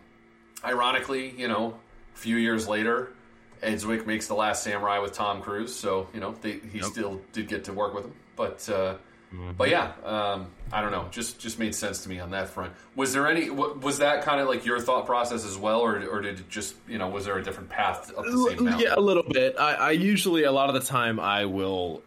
[0.64, 1.74] ironically, you know,
[2.14, 3.12] a few years later,
[3.62, 7.20] Ed Zwick makes The Last Samurai with Tom Cruise, so you know they, he still
[7.32, 8.14] did get to work with him.
[8.36, 8.96] But uh,
[9.56, 11.06] but yeah, um, I don't know.
[11.10, 12.72] Just just made sense to me on that front.
[12.96, 13.50] Was there any?
[13.50, 16.74] Was that kind of like your thought process as well, or or did it just
[16.88, 18.80] you know was there a different path up the same mountain?
[18.80, 19.56] Yeah, a little bit.
[19.58, 22.02] I, I usually a lot of the time I will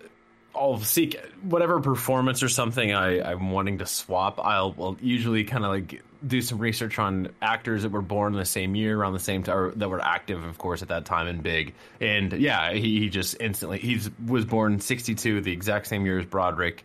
[0.56, 4.40] I'll seek whatever performance or something I, I'm wanting to swap.
[4.40, 8.40] I'll, will usually kind of like do some research on actors that were born in
[8.40, 11.28] the same year, around the same time, that were active, of course, at that time
[11.28, 11.74] and big.
[12.00, 16.26] And yeah, he, he just instantly he was born '62, the exact same year as
[16.26, 16.84] Broderick.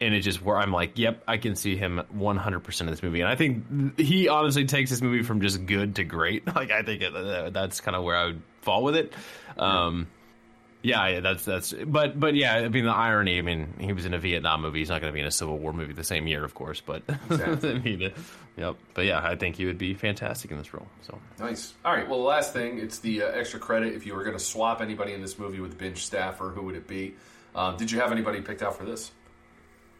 [0.00, 3.20] And it just where I'm like, yep, I can see him 100% of this movie,
[3.20, 6.42] and I think he honestly takes this movie from just good to great.
[6.54, 7.04] Like I think
[7.52, 9.12] that's kind of where I would fall with it.
[9.56, 10.08] Um,
[10.82, 11.72] yeah, that's that's.
[11.72, 13.38] But but yeah, I mean the irony.
[13.38, 14.80] I mean, he was in a Vietnam movie.
[14.80, 16.80] He's not going to be in a Civil War movie the same year, of course.
[16.80, 17.70] But Exactly.
[17.70, 18.12] I mean,
[18.56, 18.76] yep.
[18.94, 20.86] But yeah, I think he would be fantastic in this role.
[21.02, 21.74] So Nice.
[21.84, 22.08] All right.
[22.08, 23.94] Well, the last thing, it's the uh, extra credit.
[23.94, 26.74] If you were going to swap anybody in this movie with Binge Staffer, who would
[26.74, 27.14] it be?
[27.54, 29.12] Uh, did you have anybody picked out for this?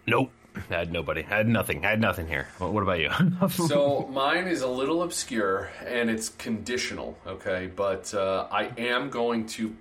[0.07, 1.23] nope, I had nobody.
[1.23, 1.85] I had nothing.
[1.85, 2.49] I had nothing here.
[2.59, 3.11] What, what about you?
[3.49, 7.71] so mine is a little obscure and it's conditional, okay?
[7.75, 9.75] But uh, I am going to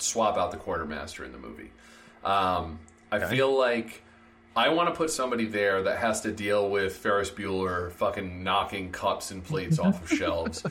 [0.00, 1.70] swap out the quartermaster in the movie.
[2.24, 2.78] Um,
[3.12, 3.26] I Okay.
[3.36, 4.02] feel like
[4.56, 8.90] I want to put somebody there that has to deal with Ferris Bueller fucking knocking
[8.92, 10.64] cups and plates off of shelves,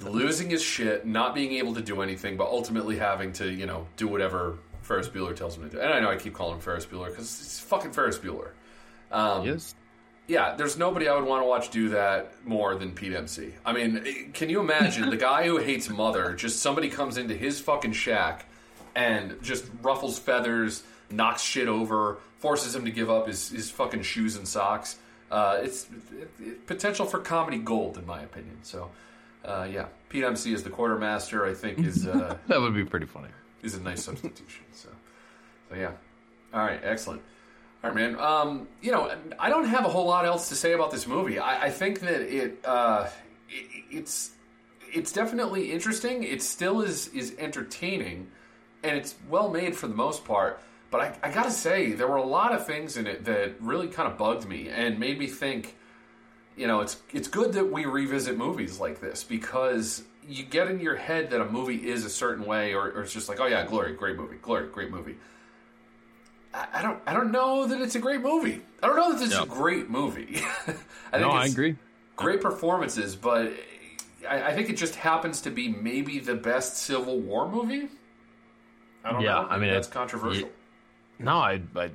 [0.00, 3.86] losing his shit, not being able to do anything, but ultimately having to, you know,
[3.96, 5.80] do whatever Ferris Bueller tells him to do.
[5.80, 8.50] And I know I keep calling him Ferris Bueller because it's fucking Ferris Bueller.
[9.12, 9.74] Um, yes.
[10.26, 13.52] yeah, there's nobody I would want to watch do that more than Pete MC.
[13.64, 16.32] I mean, can you imagine the guy who hates Mother?
[16.34, 18.46] Just somebody comes into his fucking shack
[18.94, 24.02] and just ruffles feathers, knocks shit over, forces him to give up his, his fucking
[24.02, 24.96] shoes and socks.
[25.30, 28.58] Uh, it's it, it- potential for comedy gold, in my opinion.
[28.62, 28.90] So,
[29.44, 31.44] uh, yeah, Pete MC is the quartermaster.
[31.46, 33.28] I think is uh, that would be pretty funny.
[33.62, 34.64] is a nice substitution.
[34.72, 34.88] So,
[35.68, 35.92] so yeah.
[36.52, 37.22] All right, excellent.
[37.84, 38.18] All right, man.
[38.20, 41.38] Um, you know, I don't have a whole lot else to say about this movie.
[41.38, 43.08] I, I think that it, uh,
[43.48, 44.32] it it's
[44.92, 46.24] it's definitely interesting.
[46.24, 48.30] It still is is entertaining,
[48.82, 50.60] and it's well made for the most part.
[50.90, 53.88] But I, I gotta say, there were a lot of things in it that really
[53.88, 55.76] kind of bugged me and made me think.
[56.56, 60.80] You know, it's it's good that we revisit movies like this because you get in
[60.80, 63.46] your head that a movie is a certain way, or, or it's just like, oh
[63.46, 65.16] yeah, Glory, great movie, Glory, great movie.
[66.52, 68.60] I, I don't, I don't know that it's a great movie.
[68.82, 70.40] I don't know that this is a great movie.
[71.12, 71.76] I no, I agree.
[72.16, 73.52] Great performances, but
[74.28, 77.88] I, I think it just happens to be maybe the best Civil War movie.
[79.04, 79.46] I don't Yeah, know.
[79.48, 80.48] I mean, that's it- controversial.
[81.18, 81.90] No, I, I,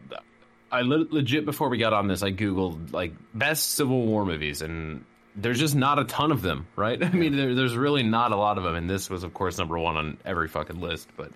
[0.72, 5.04] I legit before we got on this, I googled like best Civil War movies, and
[5.36, 7.04] there's just not a ton of them, right?
[7.04, 9.58] I mean, there, there's really not a lot of them, and this was, of course,
[9.58, 11.10] number one on every fucking list.
[11.18, 11.32] But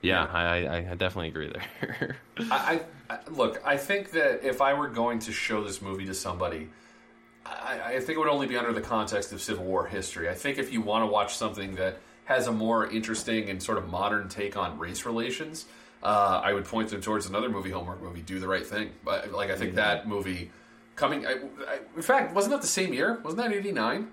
[0.00, 2.16] yeah, I, I, I definitely agree there.
[2.50, 2.80] I,
[3.10, 3.60] I, I look.
[3.64, 6.68] I think that if I were going to show this movie to somebody,
[7.44, 10.28] I, I think it would only be under the context of Civil War history.
[10.30, 11.98] I think if you want to watch something that
[12.28, 15.64] has a more interesting and sort of modern take on race relations,
[16.02, 18.90] uh, I would point them towards another movie, homework movie, Do the Right Thing.
[19.02, 20.50] But like, I think that movie
[20.94, 21.26] coming.
[21.26, 21.30] I,
[21.66, 23.18] I, in fact, wasn't that the same year?
[23.24, 24.08] Wasn't that eighty nine?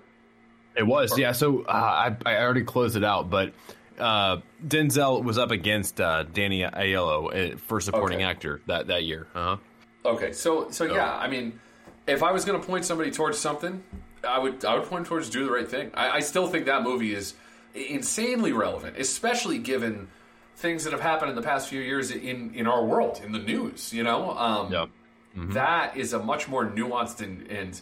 [0.74, 1.32] It was, yeah.
[1.32, 3.52] So uh, I I already closed it out, but
[3.98, 8.30] uh, Denzel was up against uh, Danny Aiello uh, for supporting Okay.
[8.30, 9.26] actor that that year.
[9.34, 9.56] Uh huh.
[10.06, 11.60] Okay, so so yeah, I mean,
[12.06, 13.82] if I was going to point somebody towards something,
[14.26, 15.90] I would I would point towards Do the Right Thing.
[15.92, 17.34] I, I still think that movie is
[17.76, 20.08] insanely relevant, especially given
[20.56, 23.38] things that have happened in the past few years in in our world in the
[23.38, 23.92] news.
[23.92, 24.70] You know, um,
[25.52, 27.80] that is a much more nuanced and, and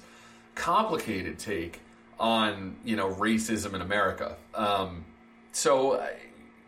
[0.54, 1.80] complicated take
[2.18, 4.36] on you know racism in America.
[4.54, 5.04] Um,
[5.52, 6.16] so I,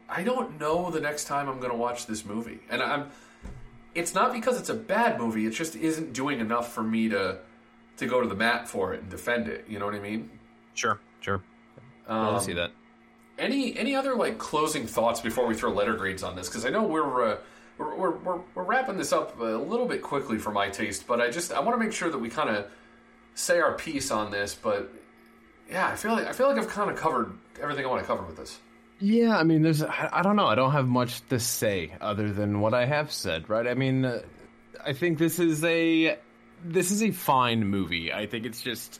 [0.08, 3.10] I don't know the next time I'm going to watch this movie, and I'm.
[3.94, 5.46] It's not because it's a bad movie.
[5.46, 7.38] It just isn't doing enough for me to
[7.96, 9.64] to go to the mat for it and defend it.
[9.68, 10.30] You know what I mean?
[10.74, 11.42] Sure, sure.
[12.06, 12.70] Um, I see that.
[13.38, 16.48] Any any other like closing thoughts before we throw letter grades on this?
[16.48, 17.36] Because I know we're, uh,
[17.78, 21.20] we're, we're we're we're wrapping this up a little bit quickly for my taste, but
[21.20, 22.66] I just I want to make sure that we kind of
[23.34, 24.54] say our piece on this.
[24.54, 24.90] But
[25.70, 28.06] yeah, I feel like I feel like I've kind of covered everything I want to
[28.06, 28.58] cover with this.
[28.98, 30.46] Yeah, I mean, there's I, don't know.
[30.46, 33.66] I don't have much to say other than what I have said, right?
[33.66, 34.22] I mean, uh,
[34.82, 36.16] I think this is a
[36.64, 38.10] this is a fine movie.
[38.10, 38.98] I think it's just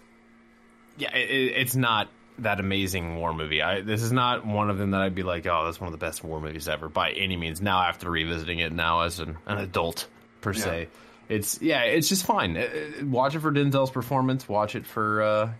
[0.98, 2.08] yeah, it- it's not
[2.38, 3.62] that amazing war movie.
[3.62, 5.92] I this is not one of them that I'd be like, oh, that's one of
[5.92, 7.60] the best war movies ever by any means.
[7.60, 10.06] Now after revisiting it now as an, an adult
[10.40, 10.88] per se,
[11.28, 12.56] it's yeah, it's just fine.
[12.56, 14.48] Uh, uh, Watch it for Denzel's performance.
[14.48, 15.50] Watch it for, uh,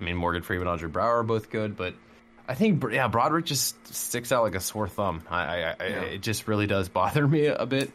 [0.00, 1.94] I mean, Morgan Freeman, and Andre Braugher are both good, but
[2.48, 5.22] I think yeah, Broderick just sticks out like a sore thumb.
[5.28, 7.90] I, I, I it just really does bother me a bit.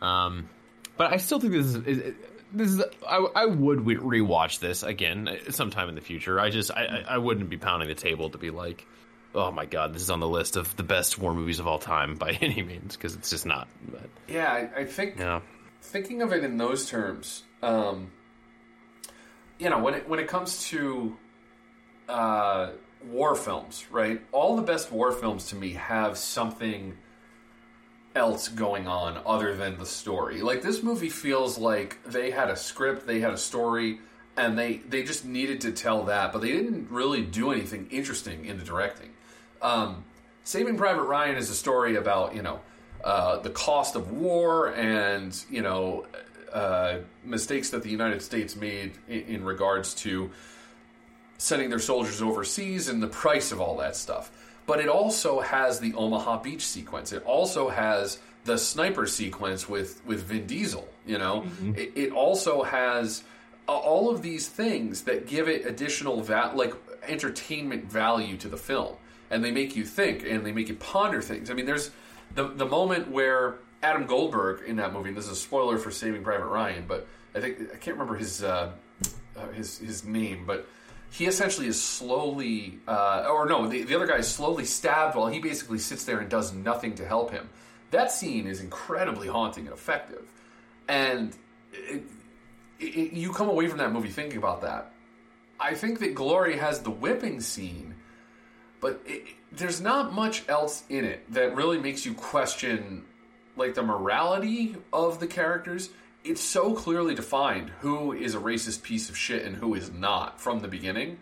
[0.00, 0.48] Um,
[0.96, 1.76] but I still think this is.
[1.76, 2.14] is
[2.52, 6.38] this is I, I would re- rewatch this again sometime in the future.
[6.40, 8.86] I just I, I wouldn't be pounding the table to be like,
[9.34, 11.78] oh my god, this is on the list of the best war movies of all
[11.78, 13.68] time by any means because it's just not.
[13.90, 15.40] But, yeah, I, I think yeah.
[15.82, 18.10] thinking of it in those terms, um,
[19.58, 21.16] you know, when it when it comes to
[22.08, 22.70] uh,
[23.04, 24.20] war films, right?
[24.32, 26.96] All the best war films to me have something
[28.16, 30.40] else going on other than the story.
[30.40, 34.00] Like this movie feels like they had a script, they had a story,
[34.36, 38.46] and they they just needed to tell that, but they didn't really do anything interesting
[38.46, 39.10] in the directing.
[39.62, 40.04] Um,
[40.42, 42.60] Saving Private Ryan is a story about you know
[43.04, 46.06] uh, the cost of war and you know
[46.52, 50.30] uh, mistakes that the United States made in, in regards to
[51.38, 54.30] sending their soldiers overseas and the price of all that stuff
[54.66, 57.12] but it also has the Omaha Beach sequence.
[57.12, 60.88] It also has the sniper sequence with with Vin Diesel.
[61.06, 61.74] You know, mm-hmm.
[61.76, 63.22] it, it, also has
[63.68, 66.74] uh, all of these things that give it additional va- like
[67.06, 68.96] entertainment value to the film,
[69.30, 71.50] and they make you think and they make you ponder things.
[71.50, 71.90] I mean, there's
[72.34, 75.12] the the moment where Adam Goldberg in that movie.
[75.12, 78.42] this is a spoiler for Saving Private Ryan, but I think I can't remember his
[78.42, 78.72] uh,
[79.36, 80.66] uh, his his name, but
[81.10, 85.28] he essentially is slowly, uh, or no, the, the other guy is slowly stabbed while
[85.28, 87.48] he basically sits there and does nothing to help him.
[87.90, 90.30] That scene is incredibly haunting and effective.
[90.88, 91.34] And
[91.72, 92.02] it,
[92.78, 94.92] it, you come away from that movie thinking about that.
[95.58, 97.94] I think that Glory has the whipping scene,
[98.80, 103.04] but it, there's not much else in it that really makes you question
[103.56, 105.88] like the morality of the characters
[106.26, 110.40] it's so clearly defined who is a racist piece of shit and who is not
[110.40, 111.18] from the beginning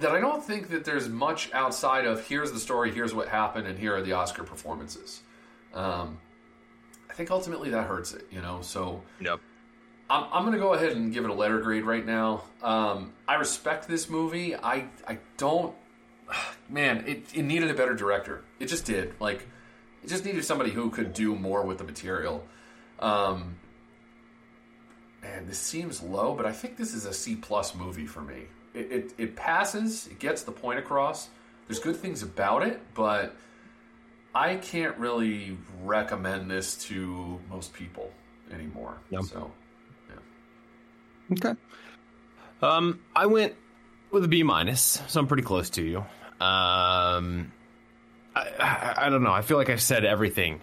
[0.00, 3.66] that I don't think that there's much outside of here's the story, here's what happened,
[3.66, 5.20] and here are the Oscar performances.
[5.72, 6.18] Um,
[7.08, 8.60] I think ultimately that hurts it, you know.
[8.62, 9.40] So yep.
[10.10, 12.42] I'm, I'm going to go ahead and give it a letter grade right now.
[12.62, 14.56] Um, I respect this movie.
[14.56, 15.74] I I don't.
[16.68, 18.42] Man, it, it needed a better director.
[18.58, 19.14] It just did.
[19.20, 19.46] Like,
[20.02, 22.44] it just needed somebody who could do more with the material.
[22.98, 23.58] Um,
[25.24, 28.42] man, this seems low, but I think this is a C plus movie for me.
[28.74, 31.28] It, it, it passes, it gets the point across.
[31.66, 33.34] There's good things about it, but
[34.34, 38.10] I can't really recommend this to most people
[38.52, 38.98] anymore.
[39.10, 39.22] Yep.
[39.24, 39.50] So,
[40.10, 41.50] yeah.
[41.50, 41.60] Okay.
[42.60, 43.54] Um, I went
[44.10, 45.98] with a B minus, so I'm pretty close to you.
[46.40, 47.52] Um,
[48.34, 49.32] I, I, I, don't know.
[49.32, 50.60] I feel like I've said everything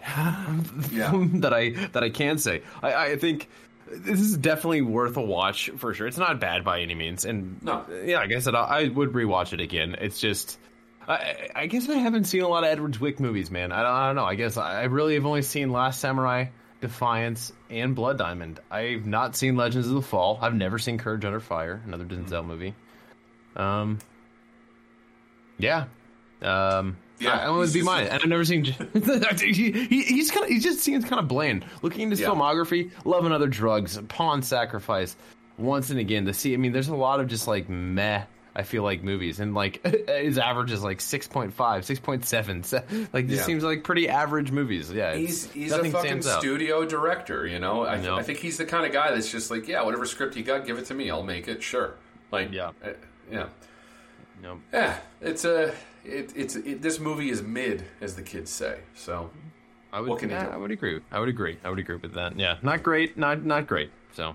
[0.90, 1.10] yeah.
[1.34, 2.62] that I that I can say.
[2.82, 3.48] I, I think
[3.90, 6.06] this is definitely worth a watch for sure.
[6.06, 9.52] It's not bad by any means, and no, yeah, like I said, I would rewatch
[9.52, 9.96] it again.
[10.00, 10.58] It's just,
[11.06, 13.72] I, I guess I haven't seen a lot of Edward Zwick movies, man.
[13.72, 14.24] I don't, I don't know.
[14.24, 16.46] I guess I really have only seen Last Samurai,
[16.80, 18.60] Defiance, and Blood Diamond.
[18.70, 20.38] I've not seen Legends of the Fall.
[20.40, 22.48] I've never seen Courage Under Fire, another Denzel mm-hmm.
[22.48, 22.74] movie.
[23.56, 23.98] Um,
[25.58, 25.84] yeah,
[26.40, 28.64] um, yeah, I, I want to be mine, and I've never seen.
[29.40, 31.64] he, he, he's kind of he just seems kind of bland.
[31.82, 32.28] Looking at his yeah.
[32.28, 35.16] filmography, Love and Other Drugs, Pawn Sacrifice,
[35.58, 36.26] Once and Again.
[36.26, 38.24] To see, I mean, there's a lot of just like meh.
[38.54, 43.08] I feel like movies, and like his average is like 6.5, 6.7.
[43.12, 43.44] Like this yeah.
[43.44, 44.90] seems like pretty average movies.
[44.92, 47.46] Yeah, he's he's a fucking studio director.
[47.46, 50.04] You know, I, I think he's the kind of guy that's just like, yeah, whatever
[50.04, 51.10] script you got, give it to me.
[51.10, 51.62] I'll make it.
[51.62, 51.94] Sure.
[52.30, 52.90] Like, yeah, uh,
[53.30, 53.46] yeah.
[54.42, 54.60] Nope.
[54.72, 55.72] Yeah, it's a
[56.04, 58.80] it, it's it, this movie is mid, as the kids say.
[58.94, 59.30] So,
[59.92, 61.00] I would, what can yeah, I would agree.
[61.10, 61.58] I would agree.
[61.64, 62.38] I would agree with that.
[62.38, 63.16] Yeah, not great.
[63.16, 63.90] Not not great.
[64.12, 64.34] So,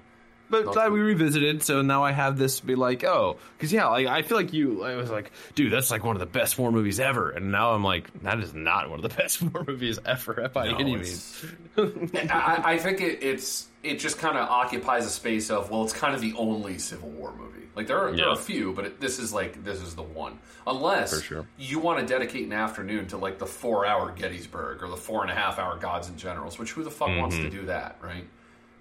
[0.49, 1.63] but not glad we revisited.
[1.63, 4.53] So now I have this to be like, oh, because yeah, like I feel like
[4.53, 4.83] you.
[4.83, 7.29] I was like, dude, that's like one of the best war movies ever.
[7.29, 10.71] And now I'm like, that is not one of the best war movies ever by
[10.71, 11.45] no, any means.
[11.77, 15.93] I, I, think it, it's it just kind of occupies a space of well, it's
[15.93, 17.57] kind of the only Civil War movie.
[17.75, 18.15] Like there are, yeah.
[18.15, 20.39] there are a few, but it, this is like this is the one.
[20.65, 21.45] Unless sure.
[21.59, 25.21] you want to dedicate an afternoon to like the four hour Gettysburg or the four
[25.21, 27.19] and a half hour Gods and Generals, which who the fuck mm-hmm.
[27.19, 27.55] wants to mm-hmm.
[27.55, 28.25] do that, right?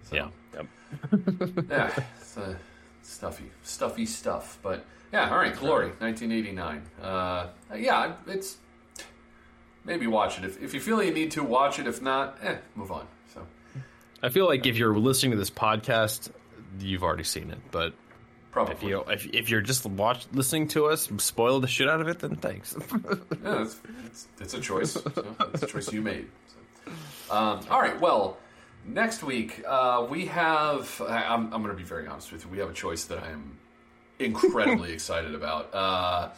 [0.06, 0.28] So, yeah.
[0.54, 0.66] Yep.
[1.70, 2.04] yeah.
[2.20, 2.54] It's uh,
[3.02, 4.58] stuffy, stuffy stuff.
[4.62, 5.54] But yeah, all right.
[5.56, 6.82] Glory, 1989.
[7.02, 8.58] Uh, yeah, it's
[9.84, 11.86] maybe watch it if if you feel you need to watch it.
[11.86, 13.06] If not, eh, move on.
[13.34, 13.46] So.
[14.22, 16.30] I feel like if you're listening to this podcast,
[16.80, 17.94] you've already seen it, but
[18.56, 18.74] Probably.
[18.74, 22.08] If you if, if you're just watch listening to us spoil the shit out of
[22.08, 22.74] it, then thanks.
[23.44, 24.94] yeah, it's, it's, it's, a choice.
[25.14, 26.26] So it's a choice you made.
[26.86, 27.34] So.
[27.34, 28.00] Um, all right.
[28.00, 28.38] Well,
[28.86, 31.02] Next week, uh, we have.
[31.06, 32.50] I, I'm, I'm going to be very honest with you.
[32.50, 33.58] We have a choice that I am
[34.18, 35.74] incredibly excited about.
[35.74, 36.28] Uh,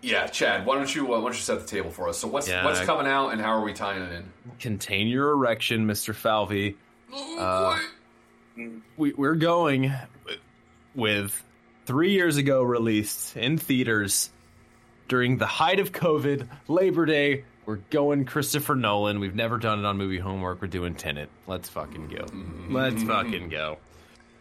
[0.00, 2.18] yeah, Chad, why don't you uh, why don't you set the table for us?
[2.18, 4.24] So what's Yeah, what's I- coming out and how are we tying it in?
[4.60, 6.14] Contain your erection, Mr.
[6.14, 6.76] Falvey.
[7.12, 7.78] Uh,
[8.96, 9.92] we, we're going
[10.94, 11.42] with
[11.86, 14.30] three years ago released in theaters
[15.08, 17.44] during the height of COVID, Labor Day.
[17.68, 19.20] We're going Christopher Nolan.
[19.20, 20.62] We've never done it on movie homework.
[20.62, 21.28] We're doing Tenet.
[21.46, 22.24] Let's fucking go.
[22.70, 23.76] Let's fucking go.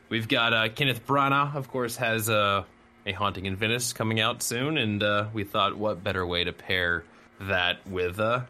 [0.08, 2.64] We've got uh, Kenneth Branagh, of course, has uh,
[3.06, 6.54] a Haunting in Venice coming out soon, and uh, we thought, what better way to
[6.54, 7.04] pair
[7.42, 8.44] that with uh,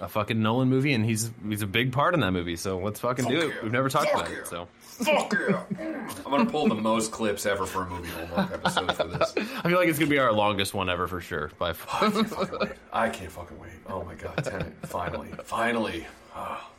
[0.00, 2.54] a fucking Nolan movie, and he's he's a big part in that movie.
[2.54, 3.48] So let's fucking do it.
[3.48, 3.54] yeah.
[3.60, 4.38] We've never talked Fuck about yeah.
[4.38, 4.68] it, so
[5.04, 5.62] Fuck yeah!
[6.26, 9.32] I'm to pull the most clips ever for a movie homework episode for this.
[9.36, 11.50] I feel like it's gonna be our longest one ever for sure.
[11.58, 12.12] By far.
[12.92, 13.70] I can't fucking wait.
[13.88, 14.72] Oh my god, Tenet.
[14.86, 15.28] Finally.
[15.44, 16.06] Finally.
[16.36, 16.70] Oh,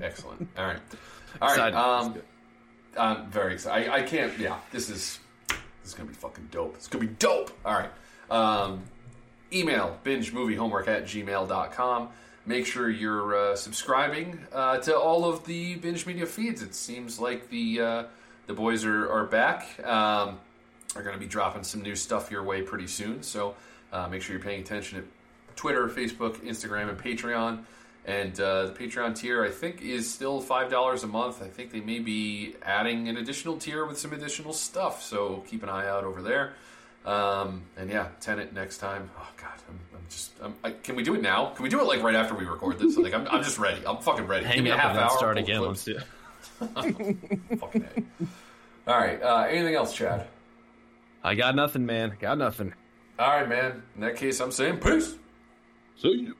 [0.00, 0.48] excellent.
[0.56, 0.78] All right.
[1.42, 1.74] All right.
[1.74, 2.16] Um,
[2.96, 3.90] I'm very excited.
[3.90, 4.38] I, I can't.
[4.38, 6.74] Yeah, this is this is gonna be fucking dope.
[6.76, 7.50] It's gonna be dope.
[7.64, 7.90] All right.
[8.30, 8.82] Um,
[9.52, 12.08] email binge movie homework at gmail.com.
[12.46, 16.62] Make sure you're uh, subscribing uh, to all of the binge media feeds.
[16.62, 18.04] It seems like the uh,
[18.46, 19.84] the boys are, are back.
[19.84, 20.38] Um,
[20.94, 23.22] are going to be dropping some new stuff your way pretty soon.
[23.22, 23.56] So
[23.92, 25.06] uh, make sure you're paying attention to
[25.56, 27.64] Twitter, Facebook, Instagram, and Patreon.
[28.04, 31.42] And uh, the Patreon tier, I think, is still five dollars a month.
[31.42, 35.02] I think they may be adding an additional tier with some additional stuff.
[35.02, 36.54] So keep an eye out over there.
[37.04, 39.10] Um, and yeah, Tenet next time.
[39.18, 40.32] Oh God, I'm just.
[40.42, 41.50] I'm, I, can we do it now?
[41.50, 42.96] Can we do it like right after we record this?
[42.96, 43.80] Like I'm, I'm just ready.
[43.86, 44.44] I'm fucking ready.
[44.44, 45.10] Give Hang me a half and then hour.
[45.16, 45.58] start again.
[45.58, 45.88] clips.
[45.88, 47.58] Let's do it.
[47.60, 47.84] fucking
[48.86, 48.90] A.
[48.90, 49.22] All right.
[49.22, 50.26] Uh, anything else, Chad?
[51.24, 52.16] I got nothing, man.
[52.20, 52.72] Got nothing.
[53.18, 53.82] All right, man.
[53.94, 55.14] In that case, I'm saying peace.
[55.96, 56.36] See you.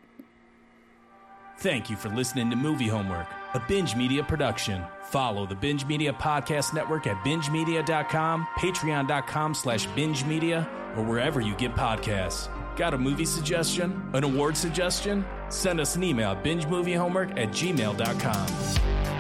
[1.59, 3.27] Thank you for listening to Movie Homework,
[3.57, 4.85] a Binge Media production.
[5.05, 11.55] Follow the Binge Media Podcast Network at bingemedia.com, patreon.com slash binge media, or wherever you
[11.57, 12.49] get podcasts.
[12.77, 14.11] Got a movie suggestion?
[14.13, 15.25] An award suggestion?
[15.49, 19.16] Send us an email at bingemoviehomework at gmail.com.